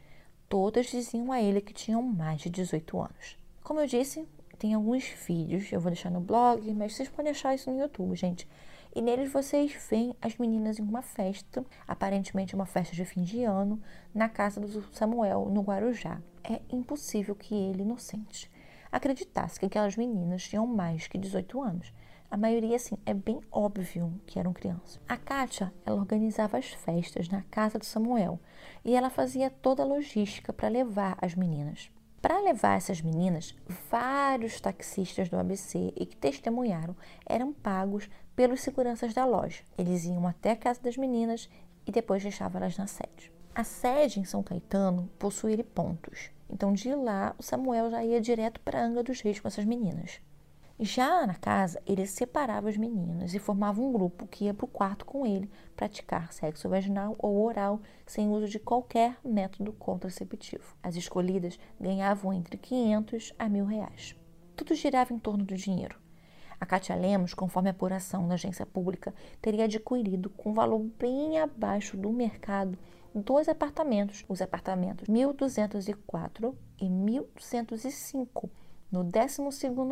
Todas 0.48 0.88
diziam 0.88 1.32
a 1.32 1.42
ele 1.42 1.60
que 1.62 1.74
tinham 1.74 2.02
mais 2.02 2.42
de 2.42 2.50
18 2.50 3.00
anos. 3.00 3.38
Como 3.62 3.80
eu 3.80 3.88
disse, 3.88 4.26
tem 4.58 4.74
alguns 4.74 5.06
vídeos, 5.28 5.72
eu 5.72 5.80
vou 5.80 5.92
deixar 5.92 6.10
no 6.10 6.22
blog, 6.22 6.74
mas 6.74 6.94
vocês 6.94 7.10
podem 7.10 7.32
achar 7.32 7.54
isso 7.54 7.70
no 7.70 7.80
YouTube, 7.80 8.16
gente. 8.16 8.48
E 8.94 9.02
neles 9.02 9.32
vocês 9.32 9.74
veem 9.90 10.14
as 10.22 10.38
meninas 10.38 10.78
em 10.78 10.84
uma 10.84 11.02
festa, 11.02 11.66
aparentemente 11.88 12.56
uma 12.56 12.66
festa 12.66 12.94
de 12.94 13.06
fim 13.06 13.24
de 13.24 13.44
ano, 13.44 13.82
na 14.14 14.28
casa 14.28 14.60
do 14.60 14.84
Samuel, 14.94 15.48
no 15.50 15.62
Guarujá. 15.62 16.22
É 16.44 16.62
impossível 16.70 17.34
que 17.34 17.56
ele, 17.56 17.84
inocente, 17.84 18.52
acreditasse 18.92 19.58
que 19.58 19.66
aquelas 19.66 19.96
meninas 19.96 20.44
tinham 20.44 20.68
mais 20.68 21.08
que 21.08 21.18
18 21.18 21.62
anos. 21.62 21.94
A 22.30 22.36
maioria, 22.36 22.76
assim, 22.76 22.98
é 23.06 23.14
bem 23.14 23.40
óbvio 23.50 24.14
que 24.26 24.38
eram 24.38 24.52
crianças. 24.52 25.00
A 25.08 25.16
Kátia, 25.16 25.74
ela 25.86 26.00
organizava 26.00 26.58
as 26.58 26.68
festas 26.70 27.30
na 27.30 27.44
casa 27.44 27.80
do 27.80 27.86
Samuel 27.86 28.40
e 28.84 28.96
ela 28.96 29.10
fazia 29.10 29.50
toda 29.50 29.84
a 29.84 29.86
logística 29.86 30.52
para 30.52 30.68
levar 30.68 31.18
as 31.22 31.34
meninas. 31.34 31.90
Para 32.22 32.40
levar 32.40 32.78
essas 32.78 33.02
meninas, 33.02 33.56
vários 33.90 34.62
taxistas 34.62 35.28
do 35.28 35.38
ABC 35.38 35.92
e 35.98 36.06
que 36.06 36.16
testemunharam 36.16 36.96
eram 37.26 37.52
pagos 37.52 38.08
pelos 38.36 38.62
seguranças 38.62 39.14
da 39.14 39.26
loja. 39.26 39.64
Eles 39.78 40.06
iam 40.06 40.28
até 40.28 40.52
a 40.52 40.56
casa 40.56 40.82
das 40.82 40.98
meninas 40.98 41.50
e 41.86 41.92
depois 41.92 42.24
deixavam 42.24 42.62
elas 42.62 42.78
na 42.78 42.88
sede. 42.88 43.32
A 43.54 43.64
sede 43.64 44.20
em 44.20 44.24
São 44.24 44.42
Caetano 44.42 45.10
possuía 45.20 45.64
pontos, 45.64 46.32
então 46.50 46.72
de 46.74 46.94
lá 46.96 47.36
o 47.38 47.44
Samuel 47.44 47.92
já 47.92 48.04
ia 48.04 48.22
direto 48.22 48.62
para 48.62 48.82
Anga 48.82 49.04
dos 49.04 49.22
Reis 49.22 49.40
com 49.40 49.48
essas 49.48 49.66
meninas. 49.66 50.22
Já 50.84 51.28
na 51.28 51.36
casa, 51.36 51.80
ele 51.86 52.08
separava 52.08 52.68
as 52.68 52.76
meninas 52.76 53.36
e 53.36 53.40
formava 53.40 53.80
um 53.80 53.94
grupo 53.94 54.26
que 54.26 54.46
ia 54.46 54.54
para 54.54 54.66
o 54.66 54.68
quarto 54.68 55.06
com 55.06 55.28
ele 55.28 55.48
praticar 55.76 56.34
sexo 56.34 56.68
vaginal 56.68 57.16
ou 57.20 57.46
oral 57.46 57.80
sem 58.04 58.28
uso 58.30 58.48
de 58.48 58.58
qualquer 58.58 59.16
método 59.24 59.74
contraceptivo. 59.74 60.76
As 60.82 60.96
escolhidas 60.96 61.60
ganhavam 61.80 62.34
entre 62.34 62.58
500 62.58 63.32
a 63.38 63.48
mil 63.48 63.66
reais. 63.66 64.16
Tudo 64.56 64.74
girava 64.74 65.14
em 65.14 65.20
torno 65.20 65.44
do 65.44 65.56
dinheiro. 65.56 66.00
A 66.62 66.66
Cátia 66.68 66.96
Lemos, 66.96 67.34
conforme 67.34 67.70
a 67.70 67.72
apuração 67.72 68.28
da 68.28 68.36
agência 68.36 68.68
pública, 68.68 69.12
teria 69.42 69.66
adquirido 69.66 70.30
com 70.30 70.54
valor 70.54 70.78
bem 71.00 71.40
abaixo 71.40 71.98
do 71.98 72.12
mercado 72.12 72.78
dois 73.16 73.50
apartamentos, 73.50 74.24
os 74.30 74.44
apartamentos 74.44 75.08
1204 75.08 76.56
e 76.80 76.88
1205 76.88 78.48
no 78.92 79.04
12 79.04 79.42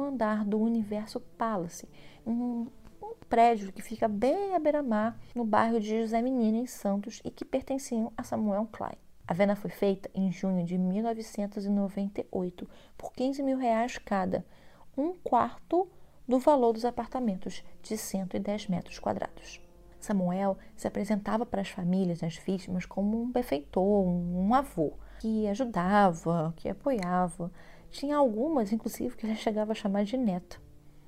andar 0.07 0.45
do 0.45 0.59
Universo 0.59 1.19
Palace, 1.19 1.89
um, 2.23 2.67
um 3.01 3.15
prédio 3.27 3.73
que 3.73 3.81
fica 3.81 4.07
bem 4.07 4.53
à 4.55 4.59
beira-mar, 4.59 5.19
no 5.33 5.43
bairro 5.43 5.79
de 5.79 5.99
José 6.01 6.21
Menino, 6.21 6.57
em 6.57 6.67
Santos, 6.67 7.19
e 7.25 7.31
que 7.31 7.43
pertenciam 7.43 8.13
a 8.15 8.23
Samuel 8.23 8.67
Klein. 8.71 8.97
A 9.27 9.33
venda 9.33 9.55
foi 9.55 9.71
feita 9.71 10.07
em 10.13 10.31
junho 10.31 10.63
de 10.63 10.77
1998 10.77 12.69
por 12.95 13.11
15 13.13 13.41
mil 13.41 13.57
reais 13.57 13.97
cada, 13.97 14.45
um 14.95 15.13
quarto 15.13 15.89
do 16.29 16.37
valor 16.37 16.73
dos 16.73 16.85
apartamentos 16.85 17.63
de 17.81 17.97
110 17.97 18.67
metros 18.67 18.99
quadrados. 18.99 19.59
Samuel 19.99 20.59
se 20.75 20.87
apresentava 20.87 21.43
para 21.43 21.61
as 21.61 21.69
famílias 21.69 22.19
das 22.19 22.37
vítimas 22.37 22.85
como 22.85 23.19
um 23.19 23.31
benfeitor, 23.31 24.05
um 24.05 24.53
avô, 24.53 24.93
que 25.19 25.47
ajudava, 25.47 26.53
que 26.55 26.69
apoiava, 26.69 27.51
tinha 27.89 28.15
algumas, 28.15 28.71
inclusive, 28.71 29.17
que 29.17 29.27
já 29.27 29.33
chegava 29.33 29.71
a 29.71 29.75
chamar 29.75 30.05
de 30.05 30.17
neto. 30.17 30.61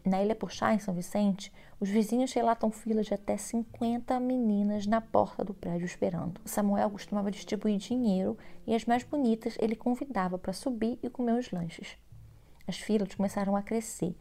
Na 0.03 0.23
Ilha 0.23 0.35
Puxá, 0.35 0.73
em 0.73 0.79
São 0.79 0.95
Vicente, 0.95 1.53
os 1.79 1.87
vizinhos 1.87 2.33
relatam 2.33 2.71
filas 2.71 3.05
de 3.05 3.13
até 3.13 3.37
50 3.37 4.19
meninas 4.19 4.87
na 4.87 4.99
porta 4.99 5.45
do 5.45 5.53
prédio 5.53 5.85
esperando. 5.85 6.41
Samuel 6.43 6.89
costumava 6.89 7.29
distribuir 7.29 7.77
dinheiro 7.77 8.35
e 8.65 8.73
as 8.73 8.85
mais 8.85 9.03
bonitas 9.03 9.55
ele 9.61 9.75
convidava 9.75 10.39
para 10.39 10.51
subir 10.51 10.97
e 11.03 11.09
comer 11.11 11.37
os 11.37 11.51
lanches. 11.51 11.95
As 12.67 12.79
filas 12.79 13.13
começaram 13.13 13.55
a 13.55 13.61
crescer 13.61 14.15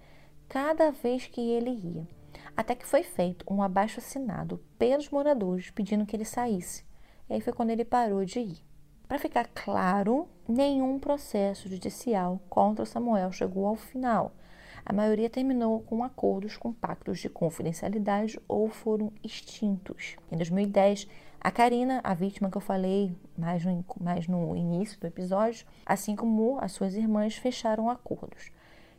cada 0.50 0.90
vez 0.90 1.28
que 1.28 1.40
ele 1.40 1.70
ia, 1.70 2.08
até 2.56 2.74
que 2.74 2.84
foi 2.84 3.04
feito 3.04 3.44
um 3.48 3.62
abaixo 3.62 4.00
assinado 4.00 4.60
pelos 4.76 5.08
moradores 5.08 5.70
pedindo 5.70 6.04
que 6.04 6.16
ele 6.16 6.24
saísse. 6.24 6.84
E 7.28 7.34
aí 7.34 7.40
foi 7.40 7.52
quando 7.52 7.70
ele 7.70 7.84
parou 7.84 8.24
de 8.24 8.40
ir. 8.40 8.58
Para 9.06 9.20
ficar 9.20 9.46
claro, 9.54 10.28
nenhum 10.48 10.98
processo 10.98 11.68
judicial 11.68 12.40
contra 12.48 12.84
Samuel 12.84 13.30
chegou 13.30 13.64
ao 13.64 13.76
final. 13.76 14.32
A 14.84 14.92
maioria 14.92 15.30
terminou 15.30 15.82
com 15.82 16.02
acordos 16.02 16.56
com 16.56 16.72
pactos 16.72 17.20
de 17.20 17.28
confidencialidade 17.28 18.36
ou 18.48 18.68
foram 18.68 19.12
extintos. 19.22 20.16
Em 20.32 20.36
2010, 20.36 21.06
a 21.40 21.50
Karina, 21.52 22.00
a 22.02 22.12
vítima 22.12 22.50
que 22.50 22.56
eu 22.56 22.60
falei 22.60 23.16
mais 23.38 23.64
no, 23.64 23.84
mais 24.00 24.26
no 24.26 24.56
início 24.56 24.98
do 24.98 25.06
episódio, 25.06 25.64
assim 25.86 26.16
como 26.16 26.58
as 26.60 26.72
suas 26.72 26.96
irmãs, 26.96 27.36
fecharam 27.36 27.88
acordos. 27.88 28.50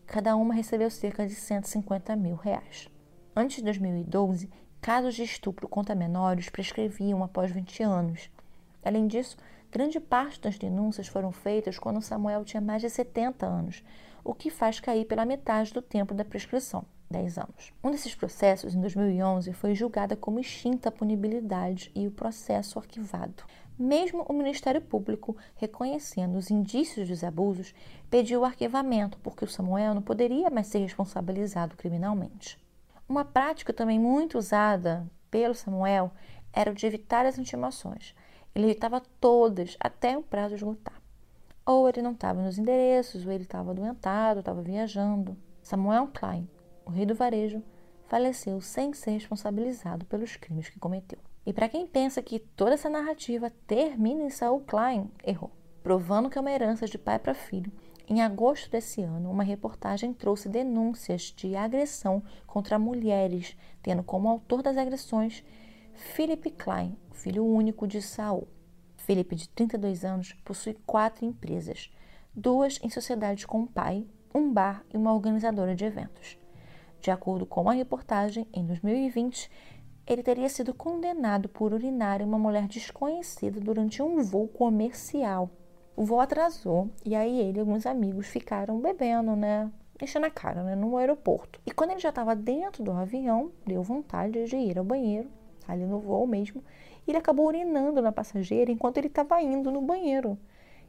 Cada 0.05 0.35
uma 0.35 0.53
recebeu 0.53 0.89
cerca 0.89 1.25
de 1.25 1.35
150 1.35 2.15
mil 2.15 2.35
reais. 2.35 2.89
Antes 3.35 3.57
de 3.57 3.63
2012, 3.63 4.49
casos 4.81 5.15
de 5.15 5.23
estupro 5.23 5.67
contra 5.67 5.95
menores 5.95 6.49
prescreviam 6.49 7.23
após 7.23 7.51
20 7.51 7.83
anos. 7.83 8.29
Além 8.83 9.07
disso, 9.07 9.37
Grande 9.71 10.01
parte 10.01 10.41
das 10.41 10.57
denúncias 10.57 11.07
foram 11.07 11.31
feitas 11.31 11.79
quando 11.79 12.01
Samuel 12.01 12.43
tinha 12.43 12.59
mais 12.59 12.81
de 12.81 12.89
70 12.89 13.45
anos, 13.45 13.81
o 14.21 14.33
que 14.33 14.49
faz 14.49 14.81
cair 14.81 15.05
pela 15.05 15.23
metade 15.23 15.73
do 15.73 15.81
tempo 15.81 16.13
da 16.13 16.25
prescrição, 16.25 16.83
10 17.09 17.37
anos. 17.37 17.73
Um 17.81 17.89
desses 17.89 18.13
processos, 18.13 18.75
em 18.75 18.81
2011, 18.81 19.53
foi 19.53 19.73
julgada 19.73 20.13
como 20.13 20.41
extinta 20.41 20.89
a 20.89 20.91
punibilidade 20.91 21.89
e 21.95 22.05
o 22.05 22.11
processo 22.11 22.77
arquivado. 22.77 23.45
Mesmo 23.83 24.23
o 24.29 24.33
Ministério 24.33 24.79
Público, 24.79 25.35
reconhecendo 25.55 26.37
os 26.37 26.51
indícios 26.51 27.09
dos 27.09 27.23
abusos, 27.23 27.73
pediu 28.11 28.41
o 28.41 28.45
arquivamento, 28.45 29.17
porque 29.23 29.43
o 29.43 29.47
Samuel 29.47 29.95
não 29.95 30.03
poderia 30.03 30.51
mais 30.51 30.67
ser 30.67 30.77
responsabilizado 30.77 31.75
criminalmente. 31.75 32.63
Uma 33.09 33.25
prática 33.25 33.73
também 33.73 33.99
muito 33.99 34.37
usada 34.37 35.09
pelo 35.31 35.55
Samuel 35.55 36.11
era 36.53 36.69
o 36.69 36.75
de 36.75 36.85
evitar 36.85 37.25
as 37.25 37.39
intimações. 37.39 38.13
Ele 38.53 38.65
evitava 38.65 39.01
todas 39.19 39.75
até 39.79 40.15
o 40.15 40.21
prazo 40.21 40.53
esgotar. 40.53 41.01
Ou 41.65 41.89
ele 41.89 42.03
não 42.03 42.11
estava 42.11 42.39
nos 42.39 42.59
endereços, 42.59 43.25
ou 43.25 43.31
ele 43.31 43.45
estava 43.45 43.71
adoentado, 43.71 44.41
estava 44.41 44.61
viajando. 44.61 45.35
Samuel 45.63 46.07
Klein, 46.13 46.47
o 46.85 46.91
rei 46.91 47.07
do 47.07 47.15
varejo, 47.15 47.63
faleceu 48.05 48.61
sem 48.61 48.93
ser 48.93 49.09
responsabilizado 49.09 50.05
pelos 50.05 50.35
crimes 50.35 50.69
que 50.69 50.77
cometeu. 50.77 51.30
E 51.45 51.51
para 51.51 51.69
quem 51.69 51.87
pensa 51.87 52.21
que 52.21 52.39
toda 52.39 52.73
essa 52.73 52.89
narrativa 52.89 53.51
termina 53.65 54.23
em 54.23 54.29
Saul 54.29 54.61
Klein, 54.61 55.09
errou. 55.23 55.51
Provando 55.81 56.29
que 56.29 56.37
é 56.37 56.41
uma 56.41 56.51
herança 56.51 56.85
de 56.85 56.97
pai 56.97 57.17
para 57.17 57.33
filho, 57.33 57.71
em 58.07 58.21
agosto 58.21 58.69
desse 58.69 59.01
ano, 59.01 59.31
uma 59.31 59.41
reportagem 59.41 60.13
trouxe 60.13 60.49
denúncias 60.49 61.33
de 61.35 61.55
agressão 61.55 62.21
contra 62.45 62.77
mulheres, 62.77 63.55
tendo 63.81 64.03
como 64.03 64.27
autor 64.27 64.61
das 64.61 64.75
agressões 64.75 65.43
Philip 65.93 66.51
Klein, 66.51 66.97
filho 67.13 67.45
único 67.45 67.87
de 67.87 68.01
Saul. 68.01 68.49
Philip, 68.97 69.33
de 69.33 69.47
32 69.47 70.03
anos, 70.03 70.33
possui 70.43 70.75
quatro 70.85 71.25
empresas, 71.25 71.89
duas 72.35 72.79
em 72.83 72.89
sociedade 72.89 73.47
com 73.47 73.63
o 73.63 73.67
pai, 73.67 74.05
um 74.35 74.51
bar 74.51 74.83
e 74.93 74.97
uma 74.97 75.13
organizadora 75.13 75.73
de 75.73 75.85
eventos. 75.85 76.37
De 76.99 77.11
acordo 77.11 77.45
com 77.45 77.69
a 77.69 77.73
reportagem, 77.73 78.45
em 78.53 78.65
2020, 78.65 79.49
ele 80.07 80.23
teria 80.23 80.49
sido 80.49 80.73
condenado 80.73 81.47
por 81.47 81.73
urinar 81.73 82.21
em 82.21 82.25
uma 82.25 82.39
mulher 82.39 82.67
desconhecida 82.67 83.59
durante 83.59 84.01
um 84.01 84.21
voo 84.21 84.47
comercial. 84.47 85.49
O 85.95 86.03
voo 86.03 86.19
atrasou 86.19 86.89
e 87.05 87.15
aí 87.15 87.39
ele 87.39 87.57
e 87.57 87.59
alguns 87.59 87.85
amigos 87.85 88.27
ficaram 88.27 88.79
bebendo, 88.79 89.35
né? 89.35 89.71
Enchendo 90.01 90.25
a 90.25 90.31
cara, 90.31 90.63
né? 90.63 90.75
No 90.75 90.97
aeroporto. 90.97 91.59
E 91.65 91.71
quando 91.71 91.91
ele 91.91 91.99
já 91.99 92.09
estava 92.09 92.35
dentro 92.35 92.83
do 92.83 92.91
avião, 92.91 93.51
deu 93.65 93.83
vontade 93.83 94.45
de 94.45 94.55
ir 94.55 94.77
ao 94.77 94.83
banheiro, 94.83 95.29
ali 95.67 95.85
no 95.85 95.99
voo 95.99 96.25
mesmo, 96.25 96.63
e 97.05 97.11
ele 97.11 97.17
acabou 97.17 97.47
urinando 97.47 98.01
na 98.01 98.11
passageira 98.11 98.71
enquanto 98.71 98.97
ele 98.97 99.07
estava 99.07 99.41
indo 99.41 99.71
no 99.71 99.81
banheiro. 99.81 100.37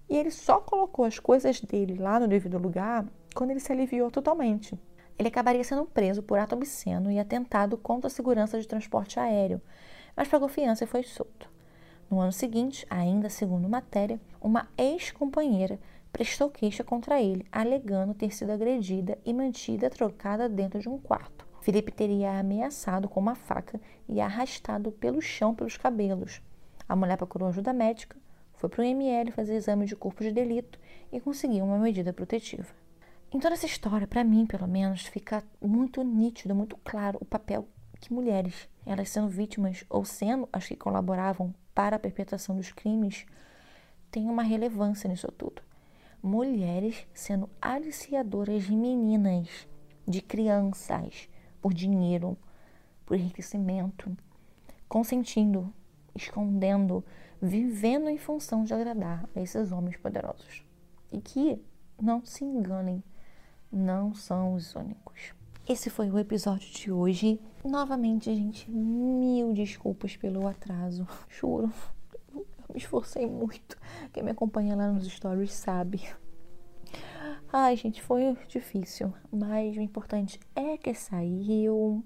E 0.08 0.16
ele 0.16 0.30
só 0.30 0.60
colocou 0.60 1.04
as 1.04 1.18
coisas 1.18 1.60
dele 1.60 1.96
lá 1.96 2.18
no 2.18 2.26
devido 2.26 2.58
lugar 2.58 3.06
quando 3.34 3.50
ele 3.50 3.60
se 3.60 3.70
aliviou 3.70 4.10
totalmente 4.10 4.78
ele 5.18 5.28
acabaria 5.28 5.64
sendo 5.64 5.84
preso 5.84 6.22
por 6.22 6.38
ato 6.38 6.54
obsceno 6.54 7.10
e 7.10 7.18
atentado 7.18 7.76
contra 7.76 8.08
a 8.08 8.10
segurança 8.10 8.60
de 8.60 8.66
transporte 8.66 9.18
aéreo, 9.18 9.60
mas 10.16 10.28
pagou 10.28 10.48
fiança 10.48 10.84
e 10.84 10.86
foi 10.86 11.02
solto. 11.02 11.50
No 12.10 12.20
ano 12.20 12.32
seguinte, 12.32 12.86
ainda 12.90 13.30
segundo 13.30 13.68
matéria, 13.68 14.20
uma 14.40 14.68
ex-companheira 14.76 15.80
prestou 16.12 16.50
queixa 16.50 16.84
contra 16.84 17.22
ele, 17.22 17.46
alegando 17.50 18.12
ter 18.12 18.34
sido 18.34 18.52
agredida 18.52 19.18
e 19.24 19.32
mantida 19.32 19.88
trocada 19.88 20.48
dentro 20.48 20.78
de 20.78 20.88
um 20.88 20.98
quarto. 20.98 21.46
Felipe 21.62 21.90
teria 21.90 22.38
ameaçado 22.38 23.08
com 23.08 23.18
uma 23.18 23.34
faca 23.34 23.80
e 24.08 24.20
arrastado 24.20 24.92
pelo 24.92 25.22
chão 25.22 25.54
pelos 25.54 25.76
cabelos. 25.76 26.42
A 26.88 26.94
mulher 26.94 27.16
procurou 27.16 27.48
ajuda 27.48 27.72
médica, 27.72 28.16
foi 28.54 28.68
para 28.68 28.82
o 28.82 28.84
ML 28.84 29.30
fazer 29.32 29.54
exame 29.54 29.86
de 29.86 29.96
corpo 29.96 30.22
de 30.22 30.32
delito 30.32 30.78
e 31.10 31.18
conseguiu 31.18 31.64
uma 31.64 31.78
medida 31.78 32.12
protetiva. 32.12 32.81
Em 33.34 33.40
toda 33.40 33.54
essa 33.54 33.64
história, 33.64 34.06
para 34.06 34.22
mim, 34.22 34.44
pelo 34.44 34.68
menos, 34.68 35.06
fica 35.06 35.42
muito 35.58 36.02
nítido, 36.04 36.54
muito 36.54 36.76
claro 36.84 37.16
o 37.18 37.24
papel 37.24 37.66
que 37.98 38.12
mulheres, 38.12 38.68
elas 38.84 39.08
sendo 39.08 39.28
vítimas 39.28 39.86
ou 39.88 40.04
sendo 40.04 40.46
as 40.52 40.66
que 40.66 40.76
colaboravam 40.76 41.54
para 41.74 41.96
a 41.96 41.98
perpetração 41.98 42.54
dos 42.54 42.72
crimes, 42.72 43.24
têm 44.10 44.28
uma 44.28 44.42
relevância 44.42 45.08
nisso 45.08 45.32
tudo. 45.32 45.62
Mulheres 46.22 47.06
sendo 47.14 47.48
aliciadoras 47.58 48.64
de 48.64 48.76
meninas, 48.76 49.66
de 50.06 50.20
crianças, 50.20 51.26
por 51.58 51.72
dinheiro, 51.72 52.36
por 53.06 53.16
enriquecimento, 53.16 54.14
consentindo, 54.86 55.72
escondendo, 56.14 57.02
vivendo 57.40 58.10
em 58.10 58.18
função 58.18 58.62
de 58.62 58.74
agradar 58.74 59.26
a 59.34 59.40
esses 59.40 59.72
homens 59.72 59.96
poderosos. 59.96 60.62
E 61.10 61.18
que, 61.18 61.58
não 61.98 62.22
se 62.26 62.44
enganem, 62.44 63.02
não 63.72 64.14
são 64.14 64.54
os 64.54 64.74
únicos. 64.74 65.32
Esse 65.68 65.88
foi 65.88 66.10
o 66.10 66.18
episódio 66.18 66.70
de 66.70 66.92
hoje. 66.92 67.40
Novamente, 67.64 68.34
gente, 68.34 68.70
mil 68.70 69.52
desculpas 69.52 70.16
pelo 70.16 70.46
atraso. 70.46 71.06
Juro, 71.28 71.72
eu 72.34 72.46
me 72.68 72.78
esforcei 72.78 73.26
muito. 73.26 73.78
Quem 74.12 74.22
me 74.22 74.32
acompanha 74.32 74.76
lá 74.76 74.90
nos 74.90 75.06
stories 75.06 75.52
sabe. 75.52 76.02
Ai, 77.52 77.76
gente, 77.76 78.02
foi 78.02 78.36
difícil, 78.48 79.14
mas 79.30 79.76
o 79.76 79.80
importante 79.80 80.40
é 80.56 80.76
que 80.76 80.92
saiu. 80.94 82.04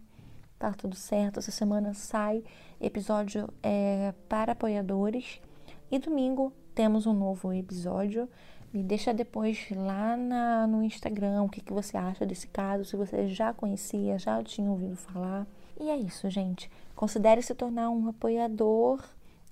Tá 0.58 0.72
tudo 0.72 0.94
certo. 0.94 1.38
Essa 1.38 1.50
semana 1.50 1.94
sai 1.94 2.44
episódio 2.80 3.48
é, 3.62 4.12
para 4.28 4.52
apoiadores. 4.52 5.40
E 5.90 5.98
domingo 5.98 6.52
temos 6.76 7.06
um 7.06 7.14
novo 7.14 7.52
episódio. 7.54 8.28
Me 8.72 8.84
deixa 8.84 9.14
depois 9.14 9.66
lá 9.70 10.14
na, 10.14 10.66
no 10.66 10.82
Instagram 10.82 11.42
o 11.42 11.48
que, 11.48 11.62
que 11.62 11.72
você 11.72 11.96
acha 11.96 12.26
desse 12.26 12.46
caso, 12.48 12.84
se 12.84 12.94
você 12.94 13.26
já 13.26 13.54
conhecia, 13.54 14.18
já 14.18 14.42
tinha 14.42 14.70
ouvido 14.70 14.94
falar. 14.94 15.46
E 15.80 15.88
é 15.88 15.96
isso, 15.96 16.28
gente. 16.28 16.70
Considere 16.94 17.40
se 17.40 17.54
tornar 17.54 17.88
um 17.88 18.08
apoiador 18.08 19.02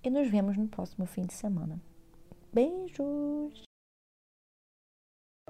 e 0.03 0.11
nos 0.11 0.29
vemos 0.29 0.57
no 0.59 0.69
próximo 0.69 1.07
fim 1.07 1.23
de 1.23 1.33
semana. 1.33 1.81
Beijos! 2.53 3.65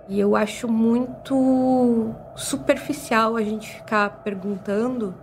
E 0.09 0.21
eu 0.21 0.37
acho 0.37 0.69
muito 0.69 2.15
superficial 2.37 3.37
a 3.37 3.43
gente 3.43 3.69
ficar 3.69 4.23
perguntando 4.23 5.15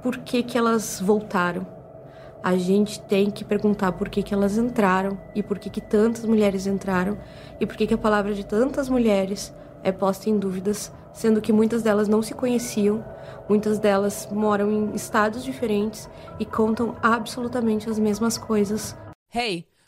por 0.00 0.18
que, 0.18 0.44
que 0.44 0.56
elas 0.56 1.00
voltaram 1.00 1.77
a 2.42 2.56
gente 2.56 3.00
tem 3.00 3.30
que 3.30 3.44
perguntar 3.44 3.92
por 3.92 4.08
que, 4.08 4.22
que 4.22 4.32
elas 4.32 4.56
entraram 4.56 5.18
e 5.34 5.42
por 5.42 5.58
que, 5.58 5.68
que 5.68 5.80
tantas 5.80 6.24
mulheres 6.24 6.66
entraram 6.66 7.18
e 7.60 7.66
por 7.66 7.76
que, 7.76 7.86
que 7.86 7.94
a 7.94 7.98
palavra 7.98 8.34
de 8.34 8.44
tantas 8.44 8.88
mulheres 8.88 9.54
é 9.82 9.92
posta 9.92 10.28
em 10.28 10.38
dúvidas, 10.38 10.92
sendo 11.12 11.40
que 11.40 11.52
muitas 11.52 11.82
delas 11.82 12.08
não 12.08 12.22
se 12.22 12.34
conheciam, 12.34 13.04
muitas 13.48 13.78
delas 13.78 14.28
moram 14.30 14.70
em 14.70 14.94
estados 14.94 15.44
diferentes 15.44 16.08
e 16.38 16.44
contam 16.44 16.96
absolutamente 17.02 17.88
as 17.88 17.98
mesmas 17.98 18.36
coisas. 18.38 18.96
Hey! 19.34 19.66